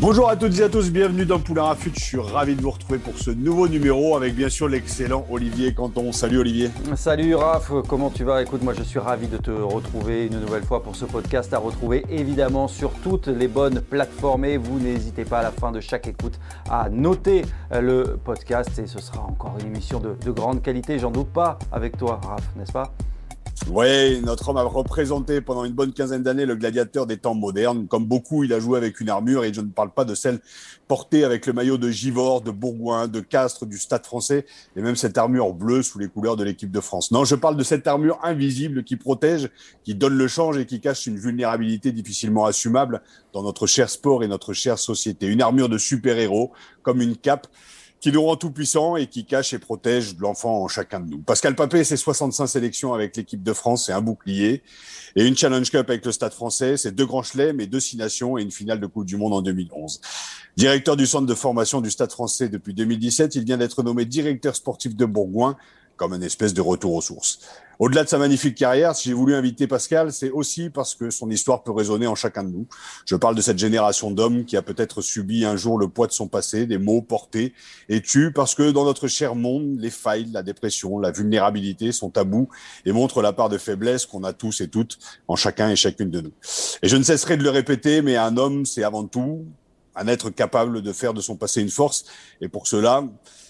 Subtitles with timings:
[0.00, 1.92] Bonjour à toutes et à tous, bienvenue dans Poulain Rafut.
[1.94, 5.72] Je suis ravi de vous retrouver pour ce nouveau numéro avec bien sûr l'excellent Olivier
[5.72, 6.12] Canton.
[6.12, 6.70] Salut Olivier.
[6.96, 8.42] Salut Raph, comment tu vas?
[8.42, 11.58] Écoute, moi je suis ravi de te retrouver une nouvelle fois pour ce podcast à
[11.58, 15.80] retrouver évidemment sur toutes les bonnes plateformes et vous n'hésitez pas à la fin de
[15.80, 17.42] chaque écoute à noter
[17.72, 21.58] le podcast et ce sera encore une émission de, de grande qualité, j'en doute pas
[21.72, 22.92] avec toi Raph, n'est-ce pas?
[23.70, 27.86] Oui, notre homme a représenté pendant une bonne quinzaine d'années le gladiateur des temps modernes.
[27.86, 30.40] Comme beaucoup, il a joué avec une armure et je ne parle pas de celle
[30.86, 34.44] portée avec le maillot de Givors, de Bourgoin, de Castres, du Stade français
[34.76, 37.10] et même cette armure bleue sous les couleurs de l'équipe de France.
[37.10, 39.48] Non, je parle de cette armure invisible qui protège,
[39.82, 43.02] qui donne le change et qui cache une vulnérabilité difficilement assumable
[43.32, 45.26] dans notre cher sport et notre chère société.
[45.26, 46.52] Une armure de super-héros,
[46.82, 47.46] comme une cape
[48.04, 51.22] qui nous rend tout puissant et qui cache et protège l'enfant en chacun de nous.
[51.22, 54.62] Pascal Papé, c'est 65 sélections avec l'équipe de France, c'est un bouclier.
[55.16, 57.96] Et une Challenge Cup avec le Stade français, c'est deux grands chelems et deux six
[57.96, 60.02] nations et une finale de Coupe du Monde en 2011.
[60.54, 64.54] Directeur du centre de formation du Stade français depuis 2017, il vient d'être nommé directeur
[64.54, 65.56] sportif de Bourgoin
[65.96, 67.38] comme une espèce de retour aux sources.
[67.78, 71.28] Au-delà de sa magnifique carrière, si j'ai voulu inviter Pascal, c'est aussi parce que son
[71.30, 72.66] histoire peut résonner en chacun de nous.
[73.04, 76.12] Je parle de cette génération d'hommes qui a peut-être subi un jour le poids de
[76.12, 77.52] son passé, des mots portés
[77.88, 82.10] et tués parce que dans notre cher monde, les failles, la dépression, la vulnérabilité sont
[82.10, 82.48] tabous
[82.84, 86.10] et montrent la part de faiblesse qu'on a tous et toutes en chacun et chacune
[86.10, 86.32] de nous.
[86.82, 89.44] Et je ne cesserai de le répéter, mais un homme, c'est avant tout
[89.96, 92.04] un être capable de faire de son passé une force.
[92.40, 93.04] Et pour cela,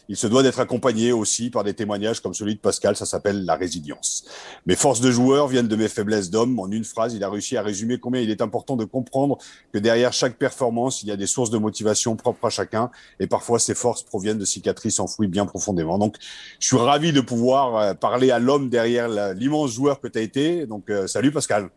[0.08, 3.44] il se doit d'être accompagné aussi par des témoignages comme celui de Pascal, ça s'appelle
[3.44, 4.26] la résilience.
[4.66, 6.58] Mes forces de joueur viennent de mes faiblesses d'homme.
[6.58, 9.38] En une phrase, il a réussi à résumer combien il est important de comprendre
[9.72, 13.26] que derrière chaque performance, il y a des sources de motivation propres à chacun et
[13.26, 15.98] parfois ces forces proviennent de cicatrices enfouies bien profondément.
[15.98, 16.16] Donc,
[16.60, 20.22] je suis ravi de pouvoir euh, parler à l'homme derrière l'immense joueur que tu as
[20.22, 20.66] été.
[20.66, 21.70] Donc, euh, salut Pascal.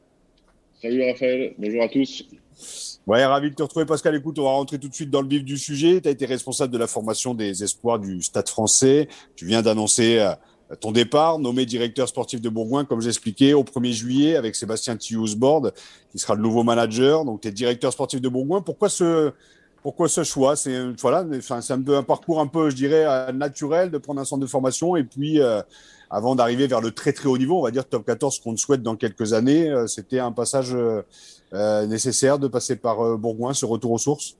[0.81, 2.96] Salut Raphaël, bonjour à tous.
[3.07, 4.15] Ouais, ravi de te retrouver, Pascal.
[4.15, 6.01] Écoute, on va rentrer tout de suite dans le vif du sujet.
[6.01, 9.07] Tu as été responsable de la formation des espoirs du Stade français.
[9.37, 10.33] Tu viens d'annoncer euh,
[10.81, 15.71] ton départ, nommé directeur sportif de Bourgoin, comme j'expliquais, au 1er juillet avec Sébastien Thiousbord,
[16.11, 17.23] qui sera le nouveau manager.
[17.23, 18.61] Donc, tu es directeur sportif de Bourgoin.
[18.61, 19.31] Pourquoi ce,
[19.81, 20.55] pourquoi ce choix?
[20.55, 24.41] C'est voilà, c'est un parcours un peu, je dirais, euh, naturel de prendre un centre
[24.41, 25.61] de formation et puis euh,
[26.09, 28.81] avant d'arriver vers le très très haut niveau, on va dire top 14 qu'on souhaite
[28.81, 30.75] dans quelques années, euh, c'était un passage
[31.53, 34.37] nécessaire de passer par Bourgoin, ce retour aux sources?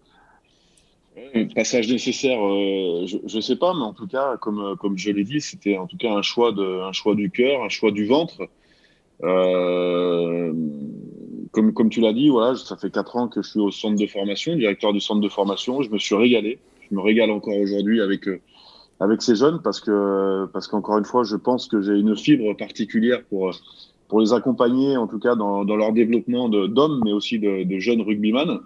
[1.56, 5.42] Passage nécessaire, je ne sais pas, mais en tout cas, comme, comme je l'ai dit,
[5.42, 8.48] c'était en tout cas un choix, de, un choix du cœur, un choix du ventre.
[11.74, 14.56] Comme, tu l'as dit, ça fait quatre ans que je suis au centre de formation,
[14.56, 15.82] directeur du centre de formation.
[15.82, 16.60] Je me suis régalé.
[16.90, 18.28] Je me régale encore aujourd'hui avec,
[19.00, 22.56] avec ces jeunes parce que, parce qu'encore une fois, je pense que j'ai une fibre
[22.56, 23.52] particulière pour,
[24.20, 28.62] les accompagner, en tout cas dans, leur développement d'hommes, mais aussi de, jeunes rugbyman.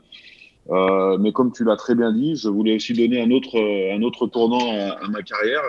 [0.69, 4.59] Euh, mais comme tu l'as très bien dit, je voulais aussi donner un autre, tournant
[4.59, 5.61] à, ma carrière.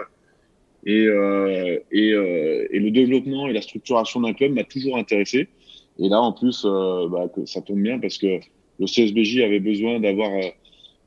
[0.89, 5.49] Euh, euh, et, le développement et la structuration d'un club m'a toujours intéressé.
[6.03, 8.41] Et là, en plus, euh, bah, que ça tombe bien parce que
[8.81, 10.51] le CSBJ avait besoin d'avoir, euh,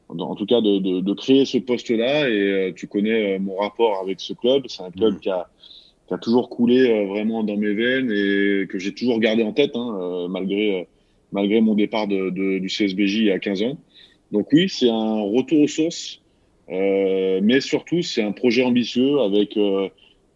[0.10, 2.30] en tout cas, de, de, de créer ce poste-là.
[2.30, 4.64] Et euh, tu connais mon rapport avec ce club.
[4.68, 5.20] C'est un club mmh.
[5.20, 5.48] qui a
[6.08, 9.54] qui a toujours coulé euh, vraiment dans mes veines et que j'ai toujours gardé en
[9.54, 10.84] tête, hein, euh, malgré, euh,
[11.32, 13.78] malgré mon départ de, de, du CSBJ il y a 15 ans.
[14.32, 16.22] Donc oui, c'est un retour aux sources,
[16.68, 19.58] mais surtout c'est un projet ambitieux avec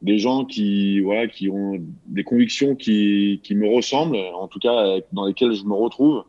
[0.01, 1.77] des gens qui, voilà, qui ont
[2.07, 6.23] des convictions qui, qui me ressemblent, en tout cas dans lesquelles je me retrouve.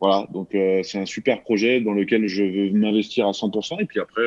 [0.00, 3.80] Voilà, donc euh, c'est un super projet dans lequel je veux m'investir à 100%.
[3.80, 4.22] Et puis après,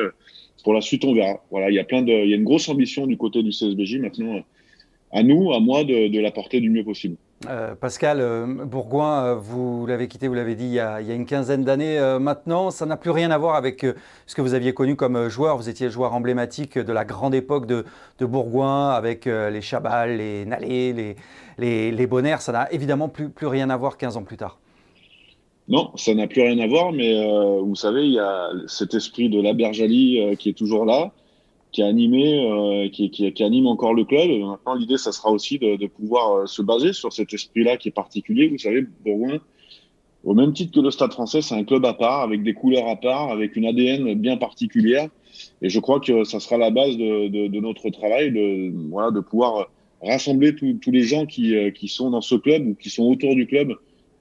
[0.64, 1.44] pour la suite, on verra.
[1.50, 3.50] Voilà, il y a plein de, il y a une grosse ambition du côté du
[3.50, 4.40] CSBJ maintenant.
[5.12, 7.16] À nous, à moi, de, de la porter du mieux possible.
[7.46, 11.24] Euh, Pascal, euh, Bourgoin, euh, vous l'avez quitté, vous l'avez dit, il y, a, une
[11.24, 12.70] quinzaine d'années maintenant.
[12.70, 13.86] Ça n'a plus rien à voir avec
[14.26, 15.56] ce que vous aviez connu comme joueur.
[15.56, 17.84] Vous étiez joueur emblématique de la grande époque de,
[18.20, 21.16] Bourgoin avec les Chabal, les Nalé, les,
[21.58, 22.36] les, les Bonner.
[22.40, 24.58] Ça n'a évidemment plus, plus rien à voir 15 ans plus tard.
[25.68, 27.14] Non, ça n'a plus rien à voir, mais
[27.60, 31.12] vous savez, il y a cet esprit de la Berjali qui est toujours là.
[31.72, 34.30] Qui a animé, qui, qui, qui, anime encore le club.
[34.30, 37.92] maintenant, l'idée, ça sera aussi de, de, pouvoir se baser sur cet esprit-là qui est
[37.92, 38.48] particulier.
[38.48, 39.38] Vous savez, Bourgoin,
[40.24, 42.88] au même titre que le Stade français, c'est un club à part, avec des couleurs
[42.88, 45.08] à part, avec une ADN bien particulière.
[45.62, 49.10] Et je crois que ça sera la base de, de, de notre travail, de, voilà,
[49.10, 49.70] de pouvoir
[50.02, 53.46] rassembler tous les gens qui, qui sont dans ce club ou qui sont autour du
[53.46, 53.74] club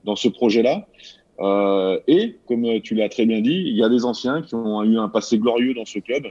[0.04, 0.88] dans ce projet-là.
[1.40, 4.84] Euh, et, comme tu l'as très bien dit, il y a des anciens qui ont
[4.84, 6.28] eu un passé glorieux dans ce club.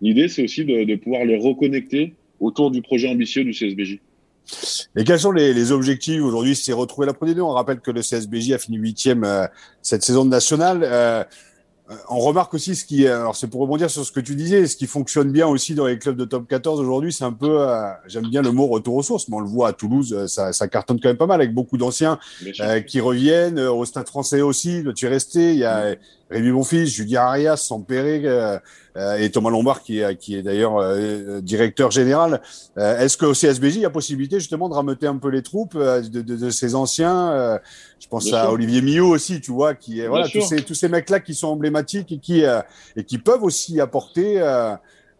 [0.00, 3.98] L'idée, c'est aussi de, de, pouvoir les reconnecter autour du projet ambitieux du CSBJ.
[4.96, 6.56] Et quels sont les, les objectifs aujourd'hui?
[6.56, 7.40] C'est retrouver la Pro D2.
[7.40, 9.46] On rappelle que le CSBJ a fini huitième euh,
[9.82, 10.80] cette saison de nationale.
[10.82, 11.22] Euh,
[11.90, 14.66] euh, on remarque aussi ce qui, alors c'est pour rebondir sur ce que tu disais,
[14.66, 17.60] ce qui fonctionne bien aussi dans les clubs de top 14 aujourd'hui, c'est un peu,
[17.60, 20.52] euh, j'aime bien le mot retour aux sources, mais on le voit à Toulouse, ça,
[20.52, 22.18] ça cartonne quand même pas mal avec beaucoup d'anciens
[22.86, 25.96] qui reviennent, au Stade Français aussi, tu es resté, il y a
[26.30, 28.56] Rémi Bonfils, Julien Arias, Sampéré euh,
[28.96, 32.40] euh, et Thomas Lombard qui est, qui est d'ailleurs euh, directeur général.
[32.76, 36.20] Est-ce qu'au CSBJ, il y a possibilité justement de rameuter un peu les troupes de,
[36.22, 37.58] de, de ces anciens
[37.98, 40.88] Je pense à Olivier Millot aussi, tu vois, qui est voilà tous ces, tous ces
[40.88, 42.42] mecs-là qui sont emblématiques et qui
[42.96, 44.38] et qui peuvent aussi apporter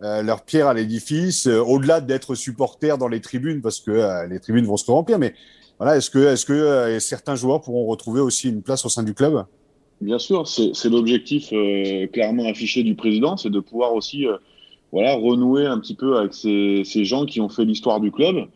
[0.00, 4.76] leur pierre à l'édifice, au-delà d'être supporters dans les tribunes, parce que les tribunes vont
[4.76, 5.18] se remplir.
[5.18, 5.34] Mais
[5.78, 9.14] voilà, est-ce que, est-ce que certains joueurs pourront retrouver aussi une place au sein du
[9.14, 9.44] club?
[10.00, 14.38] Bien sûr, c'est l'objectif euh, clairement affiché du président, c'est de pouvoir aussi euh,
[14.92, 18.48] voilà, renouer un petit peu avec ces, ces gens qui ont fait l'histoire du club.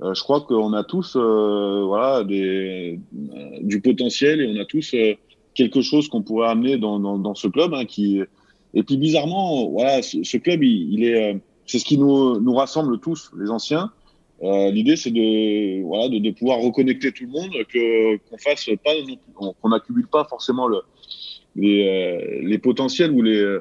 [0.00, 3.00] Euh, je crois qu'on a tous voilà, des,
[3.62, 4.94] du potentiel et on a tous
[5.54, 7.74] quelque chose qu'on pourrait amener dans, dans, dans ce club.
[7.74, 8.20] Hein, qui...
[8.74, 12.54] Et puis bizarrement, voilà, ce, ce club, il, il est, c'est ce qui nous, nous
[12.54, 13.90] rassemble tous, les anciens.
[14.42, 18.68] Euh, L'idée, c'est de, voilà, de, de, pouvoir reconnecter tout le monde, que qu'on fasse
[18.84, 18.90] pas,
[19.34, 20.80] qu'on n'accumule pas forcément le,
[21.56, 23.58] les, euh, les potentiels ou les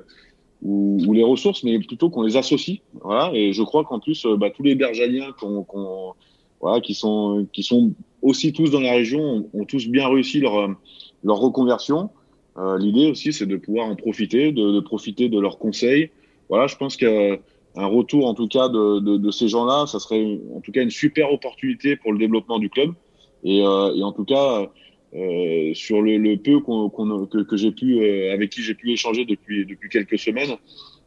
[0.61, 2.79] ou, ou, les ressources, mais plutôt qu'on les associe.
[3.01, 3.31] Voilà.
[3.33, 5.33] Et je crois qu'en plus, euh, bah, tous les bergaliens
[6.83, 10.69] qui sont qui sont aussi tous dans la région ont, tous bien réussi leur
[11.23, 12.09] leur reconversion.
[12.57, 16.09] Euh, L'idée aussi, c'est de pouvoir en profiter, de, profiter de leurs conseils.
[16.49, 17.39] Voilà, je pense que
[17.75, 20.91] un retour en tout cas de, de, ces gens-là, ça serait en tout cas une
[20.91, 22.93] super opportunité pour le développement du club.
[23.45, 24.69] Euh, et en tout cas,
[25.13, 28.75] euh, sur le, le peu qu'on, qu'on, que, que j'ai pu, euh, avec qui j'ai
[28.75, 30.55] pu échanger depuis, depuis quelques semaines,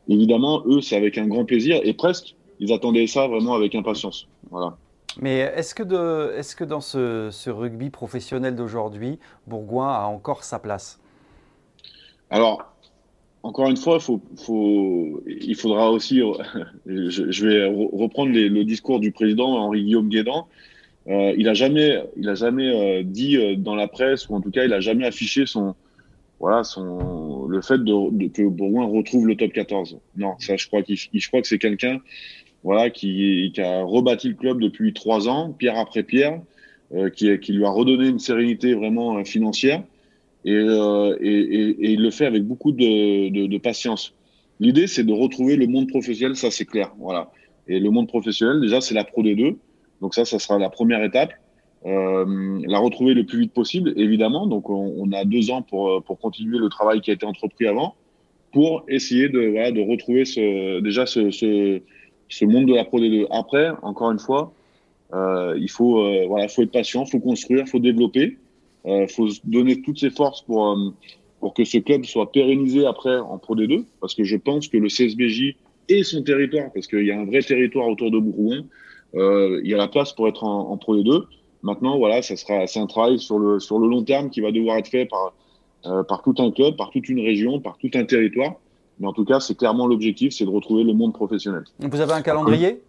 [0.08, 4.28] évidemment, eux, c'est avec un grand plaisir et presque, ils attendaient ça vraiment avec impatience.
[4.50, 4.76] Voilà.
[5.20, 10.44] Mais est-ce que, de, est-ce que dans ce, ce rugby professionnel d'aujourd'hui, Bourgoin a encore
[10.44, 11.00] sa place?
[12.30, 12.74] Alors,
[13.42, 16.20] encore une fois, faut, faut, il faudra aussi,
[16.86, 20.48] je, je vais reprendre les, le discours du président Henri-Guillaume Guédan.
[21.08, 24.40] Euh, il a jamais, il a jamais euh, dit euh, dans la presse, ou en
[24.40, 25.74] tout cas, il a jamais affiché son,
[26.40, 29.98] voilà, son, le fait de, que Bourgoin retrouve le top 14.
[30.16, 32.00] Non, ça, je crois que c'est quelqu'un,
[32.62, 36.40] voilà, qui, a rebâti le club depuis trois ans, pierre après pierre,
[37.14, 39.82] qui, lui a redonné une sérénité vraiment financière
[40.44, 44.14] et, il le fait avec beaucoup de, de, de patience.
[44.60, 46.92] L'idée, c'est de retrouver le monde professionnel, ça c'est clair.
[46.98, 47.30] Voilà.
[47.66, 49.56] Et le monde professionnel, déjà, c'est la Pro D2.
[50.04, 51.32] Donc ça, ça sera la première étape.
[51.86, 54.46] Euh, la retrouver le plus vite possible, évidemment.
[54.46, 57.94] Donc on, a deux ans pour, pour continuer le travail qui a été entrepris avant,
[58.52, 63.28] pour essayer de, voilà, de retrouver ce, déjà ce, ce, monde de la Pro D2.
[63.30, 64.52] Après, encore une fois,
[65.14, 68.36] euh, il faut, euh, voilà, faut être patient, faut construire, faut développer.
[68.84, 70.90] Il euh, faut donner toutes ses forces pour, euh,
[71.40, 74.76] pour que ce club soit pérennisé après en Pro D2, parce que je pense que
[74.76, 75.56] le CSBJ
[75.88, 78.62] et son territoire, parce qu'il y a un vrai territoire autour de euh,
[79.14, 81.24] il y a la place pour être en, en Pro D2.
[81.64, 84.52] Maintenant, voilà, ça sera, c'est un travail sur le, sur le long terme qui va
[84.52, 85.32] devoir être fait par,
[85.86, 88.56] euh, par tout un club, par toute une région, par tout un territoire.
[89.00, 91.64] Mais en tout cas, c'est clairement l'objectif, c'est de retrouver le monde professionnel.
[91.78, 92.82] Vous avez un calendrier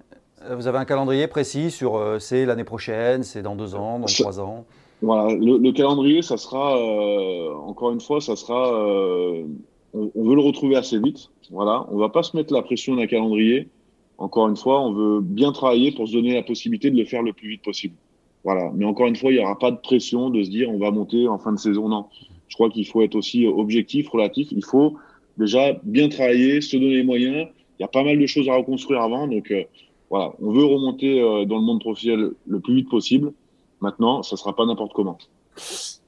[0.51, 4.07] Vous avez un calendrier précis sur euh, c'est l'année prochaine, c'est dans deux ans, dans
[4.07, 4.65] trois ans?
[5.01, 9.45] Voilà, le, le, calendrier, ça sera, euh, encore une fois, ça sera, euh,
[9.93, 11.29] on, on, veut le retrouver assez vite.
[11.49, 13.69] Voilà, on va pas se mettre la pression d'un calendrier.
[14.17, 17.21] Encore une fois, on veut bien travailler pour se donner la possibilité de le faire
[17.21, 17.95] le plus vite possible.
[18.43, 20.77] Voilà, mais encore une fois, il n'y aura pas de pression de se dire on
[20.77, 21.89] va monter en fin de saison.
[21.89, 22.05] Non,
[22.47, 24.49] je crois qu'il faut être aussi objectif, relatif.
[24.51, 24.95] Il faut
[25.37, 27.47] déjà bien travailler, se donner les moyens.
[27.79, 29.63] Il y a pas mal de choses à reconstruire avant, donc euh,
[30.09, 33.33] voilà, on veut remonter euh, dans le monde professionnel le plus vite possible.
[33.81, 35.17] Maintenant, ça sera pas n'importe comment.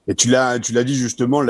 [0.10, 1.50] Et tu l'as, tu l'as dit justement, il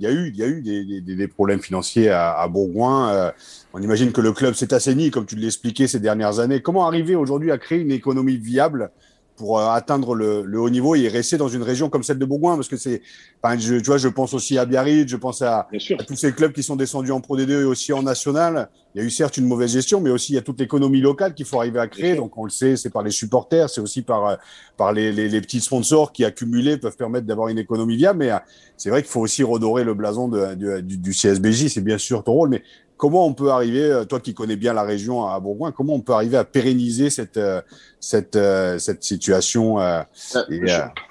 [0.00, 3.12] y a eu, il y a eu des, des, des problèmes financiers à, à Bourgoin.
[3.12, 3.30] Euh,
[3.72, 6.60] on imagine que le club s'est assaini, comme tu l'expliquais ces dernières années.
[6.60, 8.90] Comment arriver aujourd'hui à créer une économie viable
[9.36, 12.24] pour euh, atteindre le, le, haut niveau et rester dans une région comme celle de
[12.24, 13.02] Bourgoin parce que c'est
[13.42, 16.32] enfin, je, tu vois je pense aussi à Biarritz je pense à, à, tous ces
[16.32, 18.68] clubs qui sont descendus en Pro D2 et aussi en national.
[18.94, 21.00] Il y a eu certes une mauvaise gestion mais aussi il y a toute l'économie
[21.00, 22.14] locale qu'il faut arriver à créer.
[22.14, 24.36] Donc on le sait c'est par les supporters c'est aussi par euh,
[24.76, 28.20] par les, les, les, petits sponsors qui accumulés peuvent permettre d'avoir une économie viable.
[28.20, 28.38] Mais euh,
[28.76, 31.98] c'est vrai qu'il faut aussi redorer le blason de, de, du, du CSBJ c'est bien
[31.98, 32.62] sûr ton rôle mais
[32.96, 36.00] comment on peut arriver, euh, toi qui connais bien la région à Bourgoin, comment on
[36.00, 37.60] peut arriver à pérenniser cette, euh,
[38.00, 39.78] cette, euh, cette situation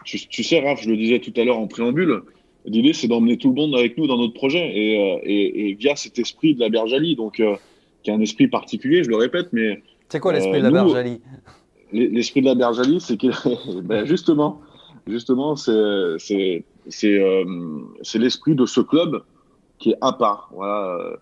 [0.06, 2.22] tu, tu, sais, Raph, je le disais tout à l'heure en préambule,
[2.66, 5.96] l'idée c'est d'emmener tout le monde avec nous dans notre projet et, et, et via
[5.96, 7.42] cet esprit de la Bergalie, donc
[8.04, 9.82] qui est un esprit particulier, je le répète, mais.
[10.10, 11.22] C'est quoi l'esprit de la Bergalie
[11.92, 14.62] L'esprit de la Bergalie, c'est que, ben justement,
[15.08, 19.24] justement, c'est c'est l'esprit de ce club
[19.80, 20.50] qui est à part.
[20.54, 21.16] Voilà euh,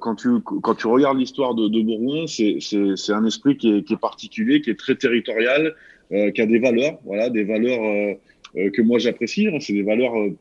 [0.00, 3.92] quand tu, quand tu regardes l'histoire de, de Bourgoin, c'est un esprit qui est, qui
[3.92, 5.74] est, particulier, qui est très territorial,
[6.12, 8.14] euh, qui a des valeurs, voilà, des valeurs euh,
[8.56, 9.46] euh que moi j'apprécie.
[9.46, 10.36] Hein, c'est des valeurs, euh,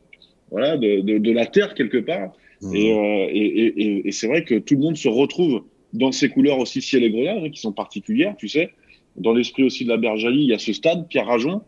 [0.51, 2.31] voilà, de, de, de, la terre quelque part.
[2.61, 2.75] Mmh.
[2.75, 6.59] Et, et, et, et c'est vrai que tout le monde se retrouve dans ces couleurs
[6.59, 8.71] aussi ciel et grenade, hein, qui sont particulières, tu sais.
[9.17, 11.61] Dans l'esprit aussi de la Bergalie, il y a ce stade, Pierre Rajon,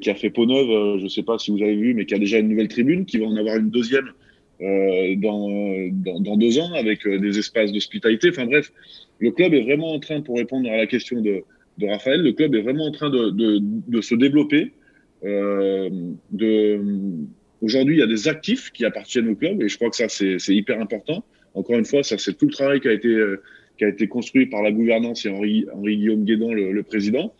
[0.00, 2.14] qui a fait peau neuve, je ne sais pas si vous avez vu, mais qui
[2.14, 4.12] a déjà une nouvelle tribune, qui va en avoir une deuxième euh,
[4.60, 8.30] dans, dans, deux ans avec euh, des espaces d'hospitalité.
[8.30, 8.72] Enfin bref,
[9.18, 11.42] le club est vraiment en train, pour répondre à la question de,
[11.82, 14.72] Raphaël, le club est vraiment en train de, se développer.
[15.24, 15.90] Euh,
[17.60, 20.08] aujourd'hui, il y a des actifs qui appartiennent au club et je crois que ça,
[20.08, 21.24] c'est, hyper important.
[21.54, 23.42] Encore une fois, ça, c'est tout le travail qui a été, euh,
[24.08, 27.34] construit par la gouvernance et Henri, Guillaume Guédon, le, président.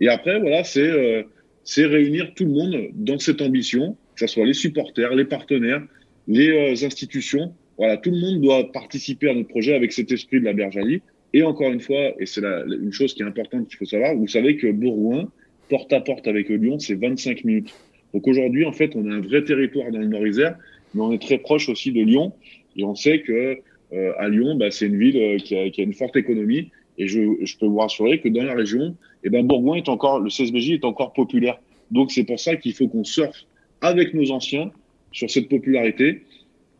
[0.00, 1.22] Et après, voilà, euh,
[1.62, 5.82] c'est réunir tout le monde dans cette ambition, que ce soit les supporters, les partenaires,
[6.28, 7.52] les euh, institutions.
[7.78, 11.02] Voilà, tout le monde doit participer à notre projet avec cet esprit de la bergerie.
[11.32, 14.28] Et encore une fois, et c'est une chose qui est importante qu'il faut savoir, vous
[14.28, 15.28] savez que Bourgoin,
[15.68, 17.74] porte à porte avec Lyon, c'est 25 minutes.
[18.12, 20.56] Donc aujourd'hui, en fait, on a un vrai territoire dans le Nord-Isère,
[20.94, 22.32] mais on est très proche aussi de Lyon.
[22.76, 23.58] Et on sait que
[23.92, 26.70] euh, à Lyon, bah, c'est une ville euh, qui, a, qui, a, une forte économie.
[26.98, 30.20] Et je, je, peux vous rassurer que dans la région, eh ben, Bourgoin est encore,
[30.20, 31.58] le CSBJ est encore populaire.
[31.90, 33.44] Donc c'est pour ça qu'il faut qu'on surfe
[33.80, 34.70] avec nos anciens
[35.14, 36.26] sur cette popularité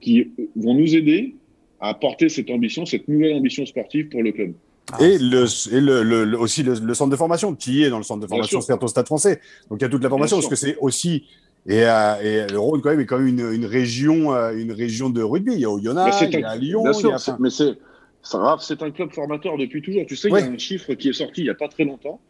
[0.02, 1.34] qui vont nous aider
[1.80, 4.52] à porter cette ambition, cette nouvelle ambition sportive pour le club.
[4.92, 7.96] Ah, et, le, et le, le, aussi le, le, centre de formation, qui est dans
[7.96, 9.40] le centre de formation, c'est au Stade français.
[9.70, 11.24] Donc il y a toute la formation, parce que c'est aussi
[11.66, 14.72] et, euh, et, le Rhône quand même est quand même une, une région, euh, une
[14.72, 15.54] région de rugby.
[15.54, 16.82] Il y a Oyonnax, il y a Lyon.
[16.82, 17.36] Bien sûr, a...
[17.40, 17.72] mais c'est
[18.22, 20.04] c'est un club formateur depuis toujours.
[20.06, 20.40] Tu sais, ouais.
[20.40, 22.20] il y a un chiffre qui est sorti il y a pas très longtemps.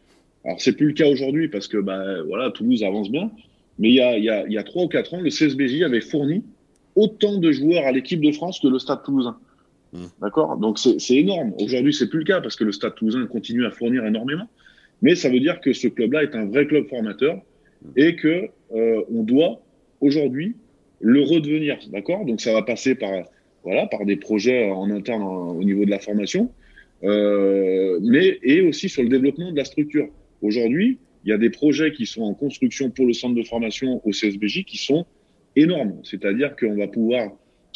[0.43, 3.31] Alors c'est plus le cas aujourd'hui parce que bah voilà, Toulouse avance bien.
[3.79, 5.29] Mais il y a, il y a, il y a 3 ou 4 ans, le
[5.29, 6.43] CSBJ avait fourni
[6.95, 9.37] autant de joueurs à l'équipe de France que le Stade Toulousain.
[9.93, 10.05] Mmh.
[10.21, 10.57] D'accord?
[10.57, 11.53] Donc c'est énorme.
[11.59, 14.47] Aujourd'hui, c'est plus le cas parce que le Stade Toulousain continue à fournir énormément.
[15.01, 17.87] Mais ça veut dire que ce club-là est un vrai club formateur mmh.
[17.97, 19.61] et que euh, on doit
[20.01, 20.55] aujourd'hui
[21.01, 21.77] le redevenir.
[21.91, 22.25] D'accord?
[22.25, 23.11] Donc ça va passer par
[23.63, 26.51] voilà par des projets en interne au niveau de la formation,
[27.03, 30.07] euh, mais et aussi sur le développement de la structure.
[30.41, 33.99] Aujourd'hui, il y a des projets qui sont en construction pour le centre de formation
[34.05, 35.05] au CSBJ qui sont
[35.55, 35.99] énormes.
[36.03, 37.31] C'est-à-dire qu'on va pouvoir,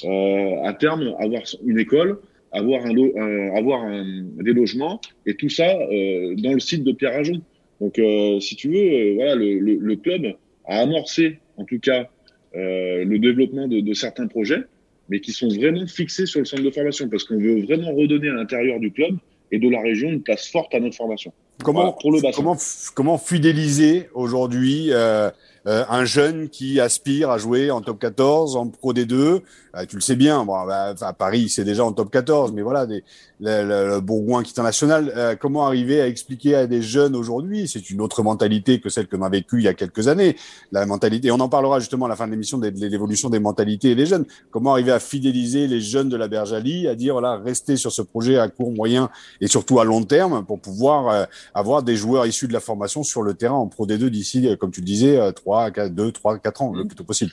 [0.06, 2.20] euh, à terme, avoir une école,
[2.52, 7.42] avoir, euh, des logements, et tout ça euh, dans le site de Pierre Ajon.
[7.82, 8.00] Donc,
[8.42, 12.10] si tu veux, voilà, le, club a amorcé, en tout cas,
[12.54, 14.64] le développement de, certains projets,
[15.08, 18.28] mais qui sont vraiment fixés sur le centre de formation, parce qu'on veut vraiment redonner
[18.28, 19.16] à l'intérieur du club
[19.54, 21.32] et de la région une place forte à notre formation.
[21.64, 22.58] Comment, voilà, pour le comment,
[22.96, 25.30] comment fidéliser aujourd'hui euh,
[25.68, 29.42] euh, un jeune qui aspire à jouer en top 14, en Pro D2 euh,
[29.88, 32.86] Tu le sais bien, bon, bah, à Paris, c'est déjà en top 14, mais voilà,
[32.86, 33.04] des,
[33.40, 35.14] le, le, le Bourgoin qui est international.
[35.16, 37.68] Euh, comment arriver à expliquer à des jeunes aujourd'hui?
[37.68, 40.36] C'est une autre mentalité que celle que l'on a vécue il y a quelques années.
[40.72, 43.92] La mentalité, on en parlera justement à la fin de l'émission de, l'évolution des mentalités
[43.92, 44.26] et des jeunes.
[44.52, 48.02] Comment arriver à fidéliser les jeunes de la Bergalie, à dire voilà, restez sur ce
[48.02, 49.10] projet à court, moyen
[49.42, 53.04] et surtout à long terme pour pouvoir euh, avoir des joueurs issus de la formation
[53.04, 56.12] sur le terrain en Pro D2 d'ici, euh, comme tu le disais, 3, 4, 2,
[56.12, 57.32] 3, 4 ans, le plus tôt possible.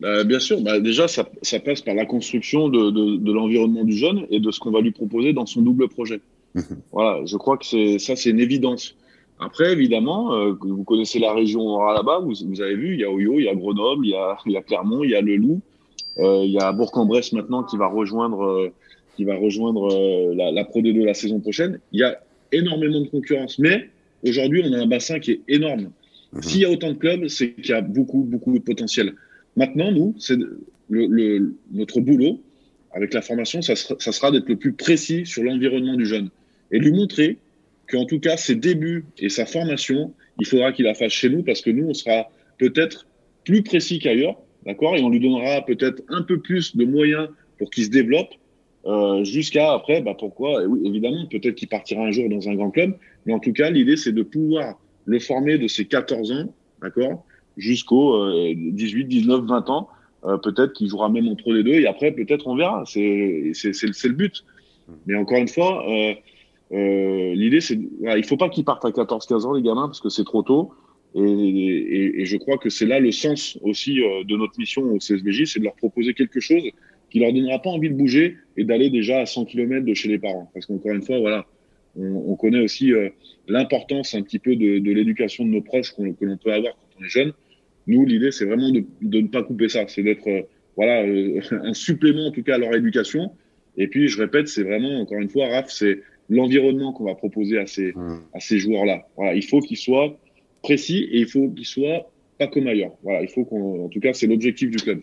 [0.00, 3.84] Bah, bien sûr, bah, déjà, ça, ça, passe par la construction de, de, de l'environnement
[3.84, 6.20] du jeune et de ce qu'on va lui proposer dans son double projet.
[6.54, 6.60] Mmh.
[6.90, 8.96] Voilà, je crois que ça, c'est une évidence.
[9.38, 13.10] Après, évidemment, euh, vous connaissez la région là-bas, vous, vous, avez vu, il y a
[13.10, 15.20] Oyo, il y a Grenoble, il y a, il y a Clermont, il y a
[15.20, 15.60] Le Loup,
[16.18, 18.72] euh, il y a Bourg-en-Bresse maintenant qui va rejoindre, euh,
[19.16, 21.78] qui va rejoindre la, la Pro D2 la saison prochaine.
[21.92, 22.18] Il y a
[22.50, 23.90] énormément de concurrence, mais
[24.24, 25.90] aujourd'hui, on a un bassin qui est énorme.
[26.34, 26.42] Mmh.
[26.42, 29.14] S'il y a autant de clubs, c'est qu'il y a beaucoup, beaucoup de potentiel.
[29.56, 30.36] Maintenant, nous, c'est
[30.90, 32.42] notre boulot
[32.92, 36.30] avec la formation, ça sera, ça sera d'être le plus précis sur l'environnement du jeune
[36.70, 37.38] et lui montrer
[37.88, 41.42] qu'en tout cas, ses débuts et sa formation, il faudra qu'il la fasse chez nous
[41.42, 43.06] parce que nous, on sera peut-être
[43.44, 44.96] plus précis qu'ailleurs, d'accord?
[44.96, 48.30] Et on lui donnera peut-être un peu plus de moyens pour qu'il se développe
[48.86, 50.64] euh, jusqu'à après, bah pourquoi?
[50.64, 53.70] Oui, Évidemment, peut-être qu'il partira un jour dans un grand club, mais en tout cas,
[53.70, 57.24] l'idée, c'est de pouvoir le former de ses 14 ans, d'accord
[57.56, 59.88] Jusqu'aux 18, 19, 20 ans.
[60.26, 62.84] Euh, peut-être qu'il jouera même en Pro des deux et après, peut-être on verra.
[62.86, 64.44] C'est le but.
[65.06, 66.14] Mais encore une fois, euh,
[66.72, 70.00] euh, l'idée, c'est, voilà, il faut pas qu'ils partent à 14-15 ans, les gamins, parce
[70.00, 70.72] que c'est trop tôt.
[71.14, 75.60] Et, je crois que c'est là le sens aussi de notre mission au CSBJ, c'est
[75.60, 76.62] de leur proposer quelque chose
[77.10, 80.08] qui leur donnera pas envie de bouger et d'aller déjà à 100 km de chez
[80.08, 80.50] les parents.
[80.52, 81.46] Parce qu'encore une fois, voilà,
[81.96, 83.10] on, on connaît aussi euh,
[83.48, 87.00] l'importance un petit peu de, de l'éducation de nos proches que l'on peut avoir quand
[87.00, 87.32] on est jeune.
[87.86, 90.42] Nous, l'idée, c'est vraiment de, de, ne pas couper ça, c'est d'être euh,
[90.76, 91.02] voilà
[91.62, 93.32] un supplément en tout cas à leur éducation.
[93.76, 97.58] Et puis, je répète, c'est vraiment encore une fois, Raph, c'est l'environnement qu'on va proposer
[97.58, 98.20] à ces, mmh.
[98.32, 99.06] à ces joueurs-là.
[99.16, 100.18] Voilà, il faut qu'ils soient
[100.62, 102.96] précis et il faut qu'ils soient pas comme ailleurs.
[103.02, 105.02] Voilà, il faut qu'on, en tout cas, c'est l'objectif du club.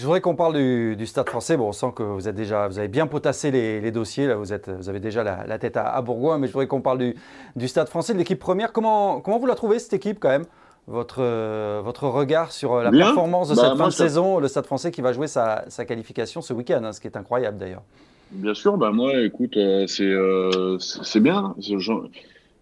[0.00, 1.58] Je voudrais qu'on parle du, du, Stade français.
[1.58, 4.26] Bon, on sent que vous, êtes déjà, vous avez bien potassé les, les dossiers.
[4.26, 6.38] Là, vous, êtes, vous avez déjà la, la tête à, à, Bourgoin.
[6.38, 7.14] Mais je voudrais qu'on parle du,
[7.54, 8.72] du, Stade français, de l'équipe première.
[8.72, 10.46] Comment, comment vous la trouvez, cette équipe, quand même?
[10.86, 13.04] Votre, euh, votre regard sur la bien.
[13.04, 15.84] performance de bah, cette fin de saison, le Stade français qui va jouer sa, sa
[15.84, 17.82] qualification ce week-end, hein, ce qui est incroyable d'ailleurs.
[18.30, 21.54] Bien sûr, bah moi, écoute, euh, c'est euh, c'est bien.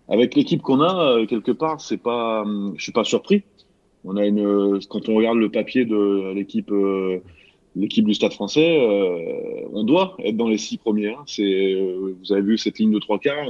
[0.08, 3.44] Avec l'équipe qu'on a, euh, quelque part, c'est pas, je suis pas surpris.
[4.04, 6.72] On a une, quand on regarde le papier de l'équipe,
[7.76, 8.80] l'équipe du Stade Français,
[9.72, 11.08] on doit être dans les six premiers.
[11.08, 11.24] Hein.
[11.26, 11.76] C'est,
[12.22, 13.48] vous avez vu cette ligne de trois quarts.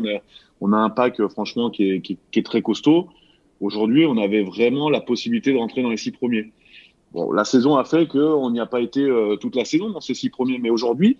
[0.60, 2.02] On a, un pack, franchement, qui
[2.32, 3.08] est, très costaud.
[3.60, 6.50] Aujourd'hui, on avait vraiment la possibilité de rentrer dans les six premiers.
[7.12, 9.06] Bon, la saison a fait qu'on n'y a pas été
[9.40, 11.18] toute la saison dans ces six premiers, mais aujourd'hui,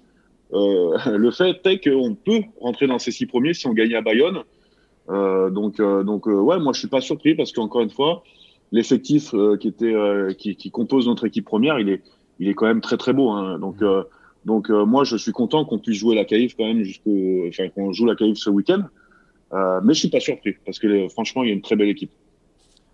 [0.52, 4.00] euh, le fait est qu'on peut rentrer dans ces six premiers si on gagne à
[4.00, 4.42] Bayonne.
[5.10, 8.22] Euh, donc, euh, ouais, moi je suis pas surpris parce qu'encore une fois,
[8.72, 9.94] l'effectif qui était
[10.36, 12.02] qui, qui, compose notre équipe première, il est
[12.38, 13.30] il est quand même très très beau.
[13.30, 13.58] Hein.
[13.58, 13.76] Donc
[14.44, 17.92] donc moi je suis content qu'on puisse jouer la CAIF quand même jusqu'au enfin qu'on
[17.92, 18.84] joue la CAIF ce week-end.
[19.52, 22.10] mais je suis pas surpris parce que franchement il y a une très belle équipe.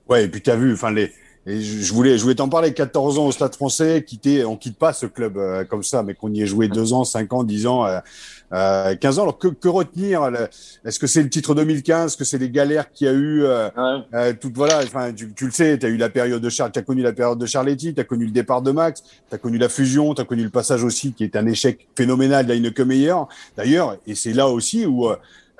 [0.08, 1.10] Ouais et puis tu as vu enfin les
[1.46, 2.72] et je voulais, je voulais t'en parler.
[2.72, 6.14] 14 ans au Stade Français, quitter, on quitte pas ce club euh, comme ça, mais
[6.14, 7.98] qu'on y ait joué deux ans, cinq ans, dix ans, euh,
[8.54, 9.22] euh, 15 ans.
[9.22, 10.30] Alors que, que retenir
[10.86, 13.42] Est-ce que c'est le titre 2015 Est-ce que c'est les galères qu'il y a eu
[13.44, 13.68] euh,
[14.12, 14.34] ouais.
[14.34, 14.78] tout, voilà.
[14.78, 17.02] Enfin, tu, tu le sais, tu as eu la période de Charles, tu as connu
[17.02, 19.68] la période de Charletti, tu as connu le départ de Max, tu as connu la
[19.68, 22.46] fusion, tu as connu le passage aussi qui est un échec phénoménal.
[22.74, 23.28] Que meilleur.
[23.56, 25.08] D'ailleurs, et c'est là aussi où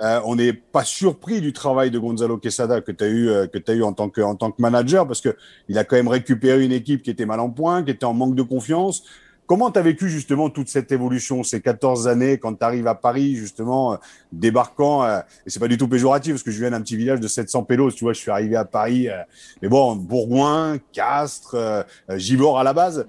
[0.01, 3.47] euh, on n'est pas surpris du travail de Gonzalo Quesada que tu as eu euh,
[3.47, 5.37] que tu eu en tant que en tant que manager parce que
[5.69, 8.15] il a quand même récupéré une équipe qui était mal en point, qui était en
[8.15, 9.05] manque de confiance.
[9.47, 12.95] Comment tu as vécu justement toute cette évolution ces 14 années quand tu arrives à
[12.95, 13.97] Paris justement euh,
[14.33, 17.21] débarquant euh, et c'est pas du tout péjoratif parce que je viens d'un petit village
[17.21, 19.19] de 700 pélos, tu vois, je suis arrivé à Paris euh,
[19.61, 21.83] mais bon, Bourgoin, Castres, euh,
[22.17, 23.07] Givor à la base.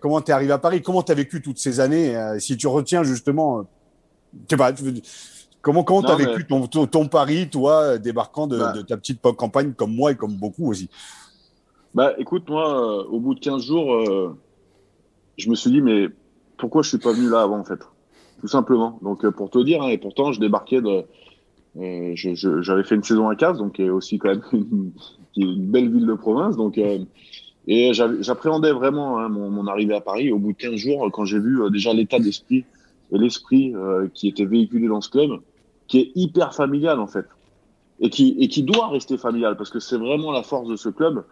[0.00, 0.82] comment tu es arrivé à Paris?
[0.82, 2.16] Comment tu as vécu toutes ces années?
[2.40, 3.66] Si tu retiens justement
[4.34, 4.72] je sais pas,
[5.60, 9.20] Comment comment t'as vécu ton, ton, ton, pari, toi, débarquant de, bah, de, ta petite
[9.20, 10.88] campagne comme moi et comme beaucoup aussi?
[11.94, 14.36] Bah, écoute, moi, euh, au bout de 15 jours, euh,
[15.36, 16.08] je me suis dit, mais
[16.56, 17.80] pourquoi je suis pas venu là avant, en fait?
[18.40, 18.98] Tout simplement.
[19.02, 21.04] Donc, euh, pour te dire, hein, et pourtant, je débarquais de.
[21.74, 24.92] J'avais fait une saison à Casse, donc aussi quand même une,
[25.36, 26.56] une, belle ville de province.
[26.56, 30.32] Donc, et j'appréhendais vraiment hein, mon, mon, arrivée à Paris.
[30.32, 32.64] Au bout de 15 jours, quand j'ai vu déjà l'état d'esprit
[33.12, 33.74] et l'esprit
[34.14, 35.40] qui était véhiculé dans ce club,
[35.86, 37.26] qui est hyper familial en fait
[38.00, 40.88] et qui et qui doit rester familial parce que c'est vraiment la force de ce
[40.88, 41.24] club.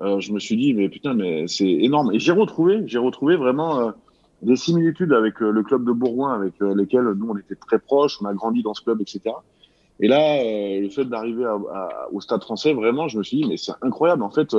[0.00, 3.36] Euh, je me suis dit mais putain mais c'est énorme et j'ai retrouvé j'ai retrouvé
[3.36, 3.90] vraiment euh,
[4.42, 7.78] des similitudes avec euh, le club de Bourgoin avec euh, lesquels nous on était très
[7.78, 9.20] proches, on a grandi dans ce club etc.
[10.00, 11.46] Et là euh, le fait d'arriver
[12.12, 14.54] au Stade Français vraiment je me suis dit mais c'est incroyable en fait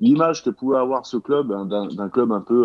[0.00, 2.62] l'image que pouvait avoir ce club hein, d'un club un peu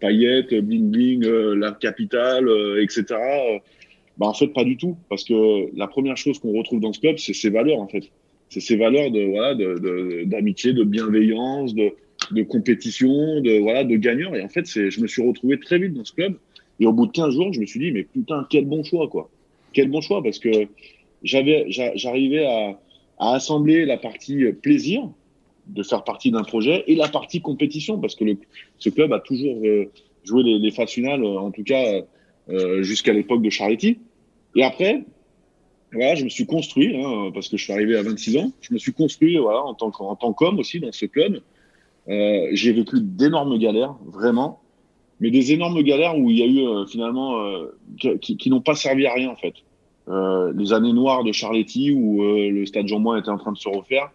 [0.00, 2.48] paillette bling bling la capitale
[2.80, 3.60] etc
[4.18, 7.00] bah, en fait, pas du tout, parce que la première chose qu'on retrouve dans ce
[7.00, 8.10] club, c'est ses valeurs, en fait.
[8.50, 9.54] C'est ses valeurs de voilà,
[10.26, 11.92] d'amitié, de, de, de, bienveillance, de,
[12.30, 14.36] de compétition, de voilà, de gagneur.
[14.36, 16.34] Et en fait, c'est, je me suis retrouvé très vite dans ce club.
[16.78, 19.08] Et au bout de 15 jours, je me suis dit, mais putain, quel bon choix,
[19.08, 19.30] quoi.
[19.72, 20.50] Quel bon choix, parce que
[21.22, 22.78] j'avais, j'arrivais à,
[23.18, 25.08] à assembler la partie plaisir
[25.66, 28.36] de faire partie d'un projet et la partie compétition, parce que le,
[28.78, 29.90] ce club a toujours euh,
[30.24, 32.02] joué les, phases finales, en tout cas
[32.48, 33.98] euh, jusqu'à l'époque de Charletti.
[34.56, 35.04] Et après,
[35.92, 38.72] voilà, je me suis construit, hein, parce que je suis arrivé à 26 ans, je
[38.72, 41.40] me suis construit voilà, en tant qu'en tant qu'homme aussi dans ce club.
[42.08, 44.60] Euh, j'ai vécu d'énormes galères, vraiment,
[45.20, 48.60] mais des énormes galères où il y a eu euh, finalement euh, qui, qui n'ont
[48.60, 49.54] pas servi à rien en fait.
[50.54, 54.10] les années noires de Charletti où le stade Jean-Moin était en train de se refaire.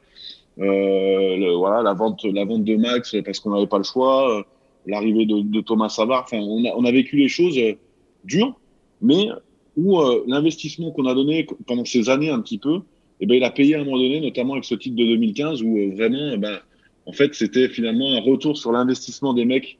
[0.58, 4.46] Voilà, la vente, la vente de Max parce qu'on n'avait pas le choix,
[4.86, 6.24] l'arrivée de, Thomas Savard.
[6.26, 7.60] Enfin, on a, on a vécu les choses
[8.24, 8.60] dures,
[9.02, 9.28] mais
[9.76, 12.82] où l'investissement qu'on a donné pendant ces années un petit peu,
[13.20, 15.64] eh ben, il a payé à un moment donné, notamment avec ce titre de 2015,
[15.64, 16.60] où euh, vraiment, eh ben,
[17.06, 19.78] en fait, c'était finalement un retour sur l'investissement des mecs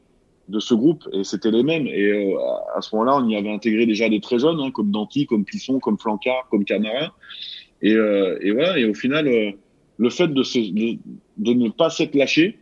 [0.48, 1.88] de ce groupe, et c'était les mêmes.
[1.88, 2.38] Et euh,
[2.76, 5.46] à ce moment-là, on y avait intégré déjà des très jeunes, hein, comme Danti, comme
[5.46, 7.14] Plisson, comme Flancard, comme Camara.
[7.82, 9.28] Et, euh, et voilà, et au final,
[9.98, 10.98] le fait de, se, de,
[11.38, 12.58] de, ne pas s'être lâché,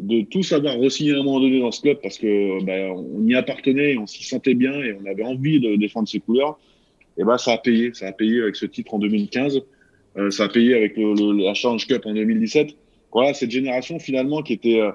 [0.00, 3.26] de tous avoir re-signé à un moment donné dans ce club, parce que ben, on
[3.26, 6.58] y appartenait, on s'y sentait bien, et on avait envie de défendre ses couleurs,
[7.18, 9.60] et ben ça a payé, ça a payé avec ce titre en 2015.
[10.16, 12.70] Euh, ça a payé avec le, la Challenge Cup en 2017.
[13.12, 14.92] Voilà, cette génération finalement qui était euh,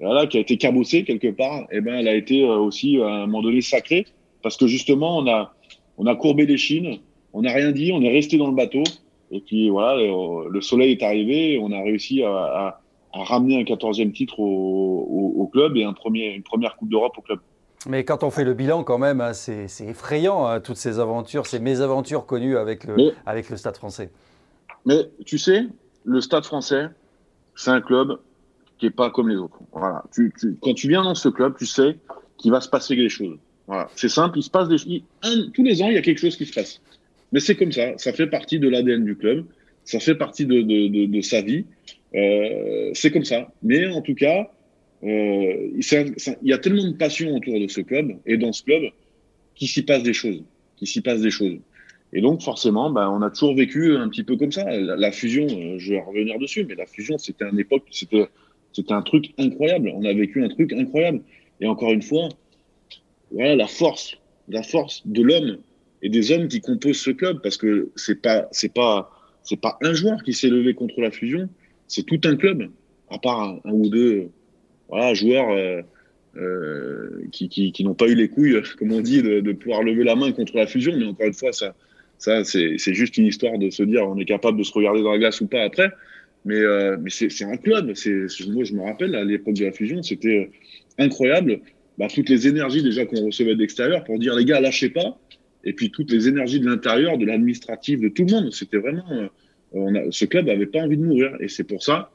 [0.00, 2.98] voilà, qui a été cabossée quelque part, et eh ben elle a été euh, aussi
[2.98, 4.06] à un moment donné sacrée
[4.42, 5.54] parce que justement on a
[5.98, 6.98] on a courbé les chines,
[7.32, 8.82] on n'a rien dit, on est resté dans le bateau
[9.30, 9.96] et puis voilà
[10.48, 12.80] le, soleil est arrivé, on a réussi à, à,
[13.12, 16.88] à ramener un 14e titre au, au, au, club et un premier, une première Coupe
[16.90, 17.40] d'Europe au club.
[17.86, 21.46] Mais quand on fait le bilan, quand même, hein, c'est effrayant, hein, toutes ces aventures,
[21.46, 24.10] ces mésaventures connues avec le, avec le Stade français.
[24.84, 25.66] Mais tu sais,
[26.04, 26.88] le Stade français,
[27.54, 28.18] c'est un club
[28.78, 29.58] qui est pas comme les autres.
[29.72, 30.04] Voilà.
[30.14, 31.98] Tu, tu, quand tu viens dans ce club, tu sais
[32.36, 33.38] qu'il va se passer des choses.
[33.66, 33.88] Voilà.
[33.94, 35.00] C'est simple, il se passe des choses.
[35.54, 36.80] Tous les ans, il y a quelque chose qui se passe.
[37.32, 37.96] Mais c'est comme ça.
[37.96, 39.46] Ça fait partie de l'ADN du club.
[39.84, 41.64] Ça fait partie de, sa vie.
[42.14, 43.52] Euh, c'est comme ça.
[43.62, 44.50] Mais en tout cas,
[45.04, 48.82] euh, il y a tellement de passion autour de ce club et dans ce club
[49.54, 50.42] qu'il s'y passe des choses.
[50.76, 51.58] Qu'il s'y passe des choses.
[52.12, 54.64] Et donc, forcément, bah, on a toujours vécu un petit peu comme ça.
[54.64, 59.02] La, fusion, euh, je vais revenir dessus, mais la fusion, c'était un époque, c'était un
[59.02, 59.92] truc incroyable.
[59.94, 61.20] On a vécu un truc incroyable.
[61.60, 62.28] Et encore une fois,
[63.30, 64.16] voilà la force,
[64.48, 65.58] la force de l'homme
[66.02, 69.10] et des hommes qui composent ce club, parce que c'est pas, c'est pas,
[69.42, 71.48] c'est pas un joueur qui s'est levé contre la fusion,
[71.88, 72.70] c'est tout un club,
[73.10, 74.28] à part un, ou deux,
[75.14, 75.50] joueurs.
[75.50, 75.82] Euh,
[76.36, 80.14] euh, qui, qui, n'ont pas eu les couilles, comme on dit, de, pouvoir lever la
[80.14, 80.92] main contre la fusion.
[80.96, 81.74] Mais encore une fois, ça,
[82.18, 85.10] ça, c'est juste une histoire de se dire on est capable de se regarder dans
[85.12, 85.90] la glace ou pas après.
[86.44, 87.86] Mais, euh, mais c'est un club.
[87.86, 90.50] Moi, je me rappelle, à l'époque de la fusion, c'était
[90.98, 91.60] incroyable.
[91.98, 95.18] Bah, toutes les énergies déjà qu'on recevait de l'extérieur pour dire les gars, lâchez pas.
[95.64, 98.52] Et puis toutes les énergies de l'intérieur, de l'administratif, de tout le monde.
[98.52, 99.04] C'était vraiment.
[99.74, 101.36] Euh, ce club n'avait pas envie de mourir.
[101.40, 102.10] Et c'est pour ça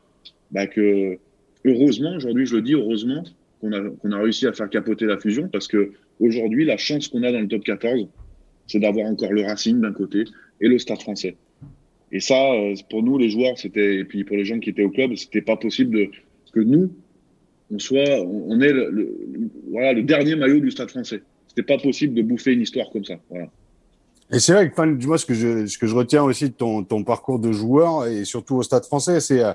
[0.51, 1.17] bah, que,
[1.63, 3.23] heureusement, aujourd'hui, je le dis, heureusement
[3.61, 7.07] qu'on a, qu'on a réussi à faire capoter la fusion parce que aujourd'hui, la chance
[7.07, 8.07] qu'on a dans le top 14,
[8.67, 10.25] c'est d'avoir encore le Racing d'un côté
[10.61, 11.35] et le Stade français.
[12.11, 14.83] Et ça, euh, pour nous, les joueurs, c'était, et puis pour les gens qui étaient
[14.83, 16.09] au club, c'était pas possible de,
[16.53, 16.91] que nous,
[17.71, 19.17] on soit, on est le,
[19.71, 21.21] voilà, le dernier maillot du Stade français.
[21.55, 23.15] C'était pas possible de bouffer une histoire comme ça.
[24.31, 26.53] Et c'est vrai que, enfin, moi, ce que je, ce que je retiens aussi de
[26.53, 29.53] ton, ton parcours de joueur et surtout au Stade français, c'est, euh,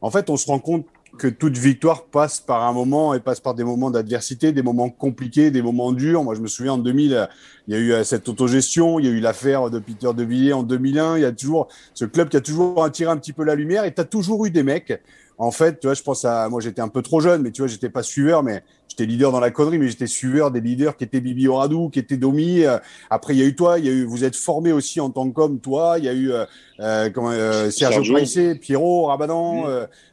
[0.00, 0.86] en fait, on se rend compte
[1.18, 4.88] que toute victoire passe par un moment et passe par des moments d'adversité, des moments
[4.88, 6.24] compliqués, des moments durs.
[6.24, 7.28] Moi, je me souviens en 2000,
[7.68, 10.22] il y a eu euh, cette autogestion, il y a eu l'affaire de Peter De
[10.22, 11.18] Villiers en 2001.
[11.18, 13.84] Il y a toujours ce club qui a toujours attiré un petit peu la lumière
[13.84, 15.00] et tu as toujours eu des mecs.
[15.36, 17.62] En fait, tu vois, je pense à moi, j'étais un peu trop jeune, mais tu
[17.62, 18.62] vois, j'étais pas suiveur, mais
[18.92, 21.98] j'étais leader dans la connerie, mais j'étais suiveur des leaders qui étaient Bibi Oradou, qui
[21.98, 22.62] étaient Domi.
[22.62, 22.78] Euh,
[23.08, 25.08] après, il y a eu toi, il y a eu, vous êtes formé aussi en
[25.08, 25.94] tant qu'homme, toi.
[25.98, 26.44] Il y a eu euh,
[26.80, 29.64] euh, euh Sergio Paissé, Pierrot, Rabadan,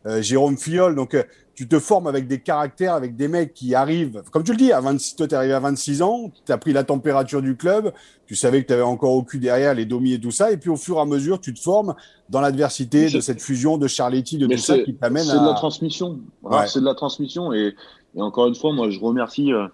[0.06, 0.22] mm.
[0.22, 0.96] Jérôme Fiol.
[0.96, 1.18] Donc,
[1.60, 4.72] tu te formes avec des caractères, avec des mecs qui arrivent, comme tu le dis,
[4.72, 7.91] à 26, toi, t'es arrivé à 26 ans, tu as pris la température du club,
[8.28, 10.58] tu savais que tu avais encore au cul derrière les domis et tout ça, et
[10.58, 11.95] puis au fur et à mesure, tu te formes
[12.30, 15.34] dans l'adversité de cette fusion de Charletti, de tout ça qui t'amène à...
[15.34, 16.19] C'est de la transmission.
[16.65, 17.76] C'est de la transmission, et,
[18.15, 19.67] et, encore une fois, moi, je remercie, euh,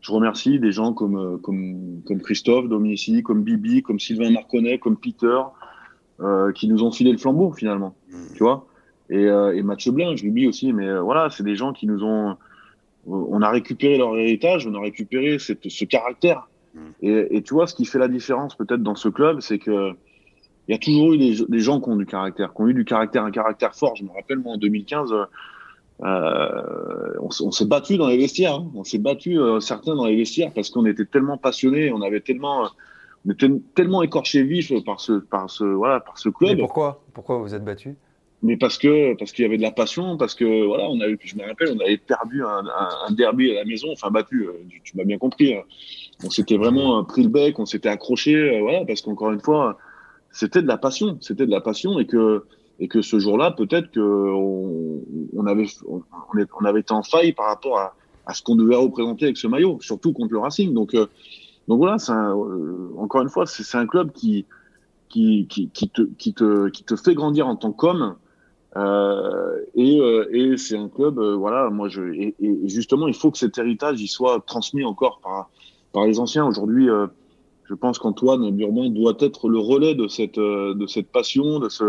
[0.00, 4.78] je remercie des gens comme, euh, comme, comme Christophe Dominici, comme Bibi, comme Sylvain Marconnet,
[4.78, 5.42] comme Peter,
[6.20, 7.94] euh, qui nous ont filé le flambeau, finalement.
[8.08, 8.16] Mmh.
[8.36, 8.66] Tu vois?
[9.10, 11.86] Et, euh, et Mathieu Blin, je l'oublie aussi, mais euh, voilà, c'est des gens qui
[11.86, 12.36] nous ont.
[13.06, 16.48] On a récupéré leur héritage, on a récupéré cette, ce caractère.
[16.74, 16.78] Mm.
[17.02, 19.92] Et, et, tu vois, ce qui fait la différence peut-être dans ce club, c'est que
[20.66, 22.72] il y a toujours eu des, des, gens qui ont du caractère, qui ont eu
[22.72, 23.96] du caractère, un caractère fort.
[23.96, 25.12] Je me rappelle, moi, en 2015,
[26.02, 28.54] euh, on, on s'est battu dans les vestiaires.
[28.54, 28.70] Hein.
[28.74, 32.20] On s'est battu euh, certains dans les vestiaires parce qu'on était tellement passionnés, on avait
[32.20, 32.68] tellement,
[33.26, 36.52] on était tellement écorché vif par ce, par ce, voilà, par ce club.
[36.52, 37.04] Mais pourquoi?
[37.12, 37.96] Pourquoi vous êtes battu?
[38.44, 41.16] Mais parce que parce qu'il y avait de la passion, parce que voilà, on avait,
[41.24, 44.46] je me rappelle, on avait perdu un, un, un derby à la maison, enfin battu,
[44.46, 44.52] euh,
[44.84, 45.54] tu, m'as bien compris.
[45.54, 45.62] Hein.
[46.22, 49.78] On s'était vraiment pris le bec, on s'était accroché, euh, voilà, parce qu'encore une fois,
[50.30, 52.44] c'était de la passion, c'était de la passion, et que
[52.80, 55.00] et que ce jour-là, peut-être que on,
[55.34, 57.94] on avait on, avait été en faille par rapport à,
[58.26, 60.74] à ce qu'on devait représenter avec ce maillot, surtout contre le Racing.
[60.74, 61.06] Donc euh,
[61.66, 61.96] donc voilà,
[62.98, 64.44] encore une fois, c'est un club qui,
[65.08, 68.16] qui, qui, qui, te, qui, te, qui te fait grandir en tant qu'homme.
[68.76, 69.98] Euh, et,
[70.32, 74.00] et c'est un club, voilà, moi je, et, et, justement, il faut que cet héritage
[74.00, 75.50] il soit transmis encore par,
[75.92, 76.46] par les anciens.
[76.46, 76.88] Aujourd'hui,
[77.64, 81.84] je pense qu'Antoine Burban doit être le relais de cette, de cette passion, de, ce,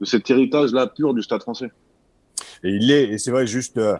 [0.00, 1.70] de cet héritage-là pur du Stade français.
[2.62, 3.96] Et il est, et c'est vrai, juste euh,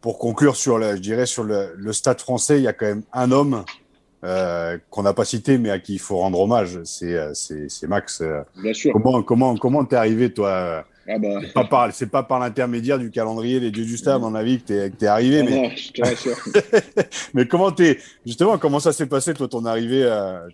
[0.00, 2.86] pour conclure sur, le, je dirais, sur le, le, Stade français, il y a quand
[2.86, 3.64] même un homme
[4.24, 7.32] euh, qu'on n'a pas cité, mais à qui il faut rendre hommage, c'est euh,
[7.88, 8.20] Max.
[8.20, 8.42] Euh.
[8.62, 8.92] Bien sûr.
[8.92, 11.40] Comment comment comment t'es arrivé toi ah bah.
[11.42, 14.34] C'est pas par c'est pas par l'intermédiaire du calendrier des dieux du stade, à mon
[14.34, 15.42] avis, que t'es es arrivé.
[15.42, 17.00] mais non, je te
[17.34, 20.04] mais comment t'es justement comment ça s'est passé toi ton arrivée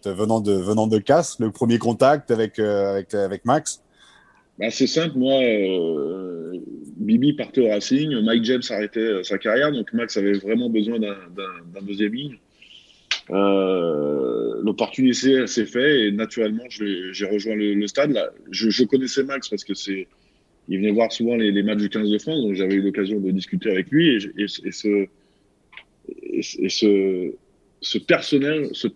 [0.04, 3.82] venant de venant de Casse, le premier contact avec avec avec Max?
[4.58, 6.58] Bah, C'est simple, moi, euh,
[6.96, 10.98] Bibi partait au Racing, Mike James arrêtait euh, sa carrière, donc Max avait vraiment besoin
[10.98, 12.38] d'un deuxième ligne.
[13.30, 18.12] Euh, L'opportunité s'est faite et naturellement, j'ai rejoint le, le, stade.
[18.12, 20.08] Là, je, je, connaissais Max parce que c'est,
[20.68, 23.20] il venait voir souvent les, les, matchs du 15 de France, donc j'avais eu l'occasion
[23.20, 25.06] de discuter avec lui et, et, et ce,
[26.08, 27.32] et, ce,
[27.80, 28.88] ce personnel, ce,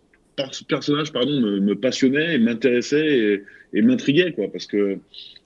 [0.53, 4.99] ce personnage pardon, me, me passionnait et m'intéressait et, m'intriguait quoi, parce que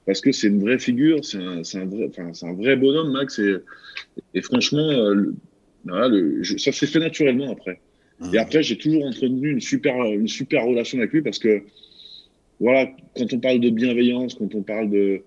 [0.07, 3.39] parce que c'est une vraie figure, c'est un, un, vrai, un vrai bonhomme, Max.
[3.39, 3.55] Et,
[4.35, 5.33] et franchement, euh,
[5.87, 7.81] voilà, le, ça s'est fait naturellement après.
[8.33, 11.63] Et après, j'ai toujours entretenu une super, une super relation avec lui parce que,
[12.61, 15.23] voilà, quand on parle de bienveillance, quand on parle de,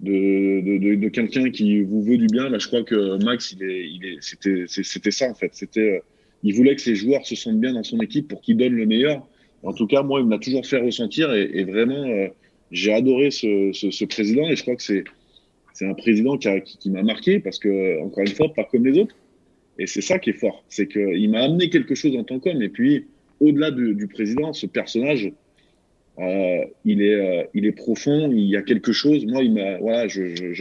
[0.00, 3.62] de, de, de, quelqu'un qui vous veut du bien, là, je crois que Max, il
[3.62, 5.50] est, il est, c'était, c'était ça en fait.
[5.54, 6.00] C'était, euh,
[6.42, 8.86] il voulait que ses joueurs se sentent bien dans son équipe pour qu'il donne le
[8.86, 9.26] meilleur.
[9.62, 12.04] En tout cas, moi, il m'a toujours fait ressentir et, vraiment.
[12.04, 12.28] Euh,
[12.72, 15.04] j'ai adoré ce, ce, président et je crois que c'est
[15.72, 18.84] c'est un président qui, qui, qui m'a marqué parce que encore une fois pas comme
[18.84, 19.14] les autres
[19.78, 22.40] et c'est ça qui est fort c'est que il m'a amené quelque chose en tant
[22.40, 23.06] qu'homme et puis
[23.40, 25.30] au-delà du, du, président ce personnage
[26.18, 29.78] euh, il est euh, il est profond il y a quelque chose moi il m'a
[29.78, 30.52] voilà je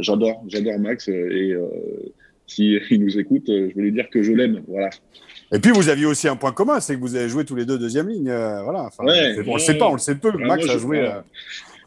[0.00, 1.68] j'adore j'adore Max et euh,
[2.46, 4.90] si il nous écoute je vais lui dire que je l'aime voilà
[5.52, 7.64] et puis vous aviez aussi un point commun, c'est que vous avez joué tous les
[7.64, 8.28] deux deuxième ligne.
[8.28, 8.84] Euh, voilà.
[8.84, 10.30] Enfin, ouais, on le sait pas, on le sait peu.
[10.32, 10.98] Ah, Max moi, a joué.
[10.98, 11.20] Je, euh...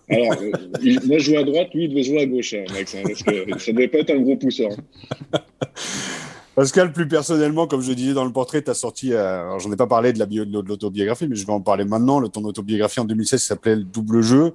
[0.10, 0.52] Alors, euh,
[0.84, 3.00] il, moi je joue à droite, lui il devait jouer à gauche, hein, Max, hein,
[3.04, 4.72] parce que ça devait pas être un gros pousseur.
[6.56, 9.76] Pascal, plus personnellement, comme je disais dans le portrait, tu as sorti, euh, j'en ai
[9.76, 12.20] pas parlé de la bio, de l'autobiographie, mais je vais en parler maintenant.
[12.20, 14.54] Le, ton autobiographie en 2016 s'appelait Le double jeu.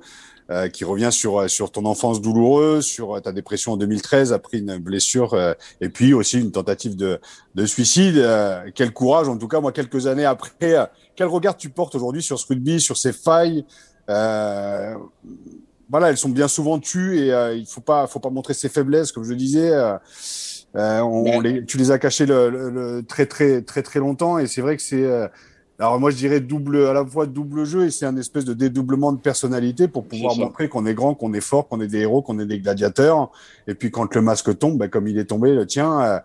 [0.51, 4.33] Euh, qui revient sur euh, sur ton enfance douloureuse, sur euh, ta dépression en 2013
[4.33, 7.21] après une blessure euh, et puis aussi une tentative de
[7.55, 8.27] de suicide.
[8.75, 10.75] quel courage, en tout cas moi quelques années après.
[11.17, 13.67] quel regard tu portes aujourd'hui sur ce rugby, sur ses failles
[14.07, 19.13] Voilà, elles sont bien souvent tues et il faut pas faut pas montrer ses faiblesses,
[19.13, 19.71] comme je disais.
[20.75, 24.47] On, les, tu les as cachées le, le, le, très très très très longtemps et
[24.47, 25.05] c'est vrai que c'est
[25.81, 28.53] alors moi je dirais double à la fois double jeu et c'est un espèce de
[28.53, 32.01] dédoublement de personnalité pour pouvoir montrer qu'on est grand, qu'on est fort, qu'on est des
[32.01, 33.31] héros, qu'on est des gladiateurs.
[33.69, 36.19] Et puis quand le masque tombe, ben, comme il est tombé, le tien, euh,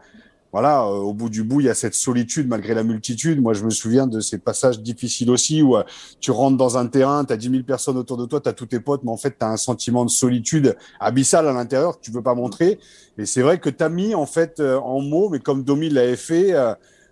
[0.53, 3.41] voilà, euh, au bout du bout il y a cette solitude malgré la multitude.
[3.41, 5.83] Moi je me souviens de ces passages difficiles aussi où euh,
[6.21, 8.53] tu rentres dans un terrain, tu as 10 000 personnes autour de toi, tu as
[8.53, 11.99] tous tes potes, mais en fait tu as un sentiment de solitude abyssal à l'intérieur
[11.99, 12.79] que tu veux pas montrer.
[13.17, 16.15] Et c'est vrai que tu as mis en fait en mots, mais comme Domi l'avait
[16.15, 16.53] fait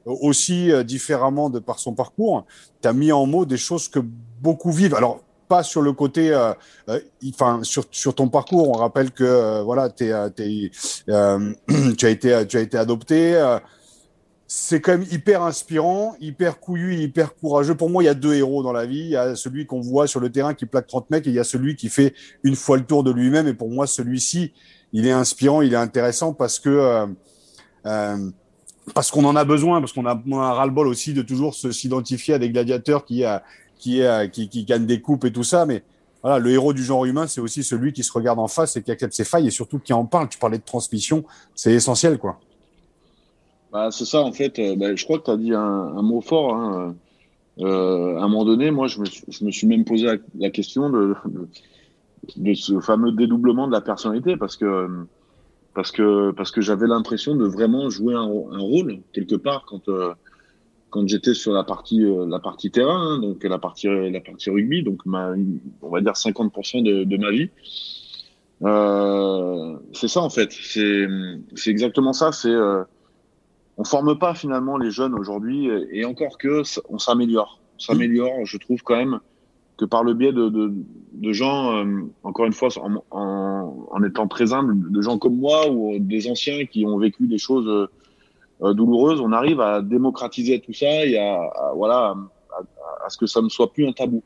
[0.05, 2.45] aussi euh, différemment de par son parcours,
[2.81, 3.99] tu as mis en mots des choses que
[4.41, 4.95] beaucoup vivent.
[4.95, 5.21] Alors,
[5.61, 6.53] sur le côté, euh,
[6.89, 8.69] euh, enfin sur, ton parcours.
[8.69, 13.57] On rappelle que euh, voilà, tu as été, tu as été adopté.
[14.47, 17.75] c'est quand même hyper inspirant, hyper couillu, hyper courageux.
[17.75, 18.99] Pour moi, il y a deux héros dans la vie.
[18.99, 21.35] Il y a celui qu'on voit sur le terrain qui plaque 30 mecs et il
[21.35, 23.47] y a celui qui fait une fois le tour de lui-même.
[23.47, 24.53] Et pour moi, celui-ci,
[24.93, 27.07] il est inspirant, il est intéressant parce que
[28.93, 32.33] parce qu'on en a besoin, parce qu'on a, on a ras-le-bol aussi de toujours s'identifier
[32.33, 33.37] à des gladiateurs qui, euh,
[33.81, 35.65] qui, euh, qui, gagnent des coupes et tout ça.
[35.65, 35.83] Mais
[36.21, 38.83] voilà, le héros du genre humain, c'est aussi celui qui se regarde en face et
[38.83, 40.29] qui accepte ses failles et surtout qui en parle.
[40.29, 42.39] Tu parlais de transmission, c'est essentiel, quoi.
[43.73, 44.59] Bah, c'est ça, en fait.
[44.59, 46.55] Euh, bah, je crois que tu as dit un, mot fort.
[46.55, 46.95] Hein.
[47.59, 50.07] Euh, à un moment donné, moi, je me, je me suis même posé
[50.39, 51.15] la, question de,
[52.53, 54.87] ce fameux dédoublement de la personnalité parce que
[55.73, 58.25] parce que parce que j'avais l'impression de vraiment jouer un,
[58.59, 59.89] rôle quelque part quand
[60.91, 64.49] quand j'étais sur la partie euh, la partie terrain hein, donc la partie la partie
[64.51, 65.33] rugby donc ma
[65.81, 67.49] on va dire 50% de, de ma vie.
[68.63, 70.51] Euh, c'est ça en fait.
[70.51, 71.07] C'est
[71.55, 72.31] c'est exactement ça.
[72.31, 72.83] C'est euh,
[73.77, 75.69] on forme pas finalement les jeunes aujourd'hui.
[75.91, 77.59] Et encore que on s'améliore.
[77.77, 78.45] On s'améliore.
[78.45, 79.19] Je trouve quand même
[79.77, 80.71] que par le biais de, de,
[81.13, 85.37] de gens, euh, encore une fois, en, en, en, étant très humble, de gens comme
[85.37, 87.89] moi ou des anciens qui ont vécu des choses
[88.61, 92.15] douloureuse, on arrive à démocratiser tout ça et à, voilà,
[93.03, 94.23] à, ce que ça ne soit plus un tabou.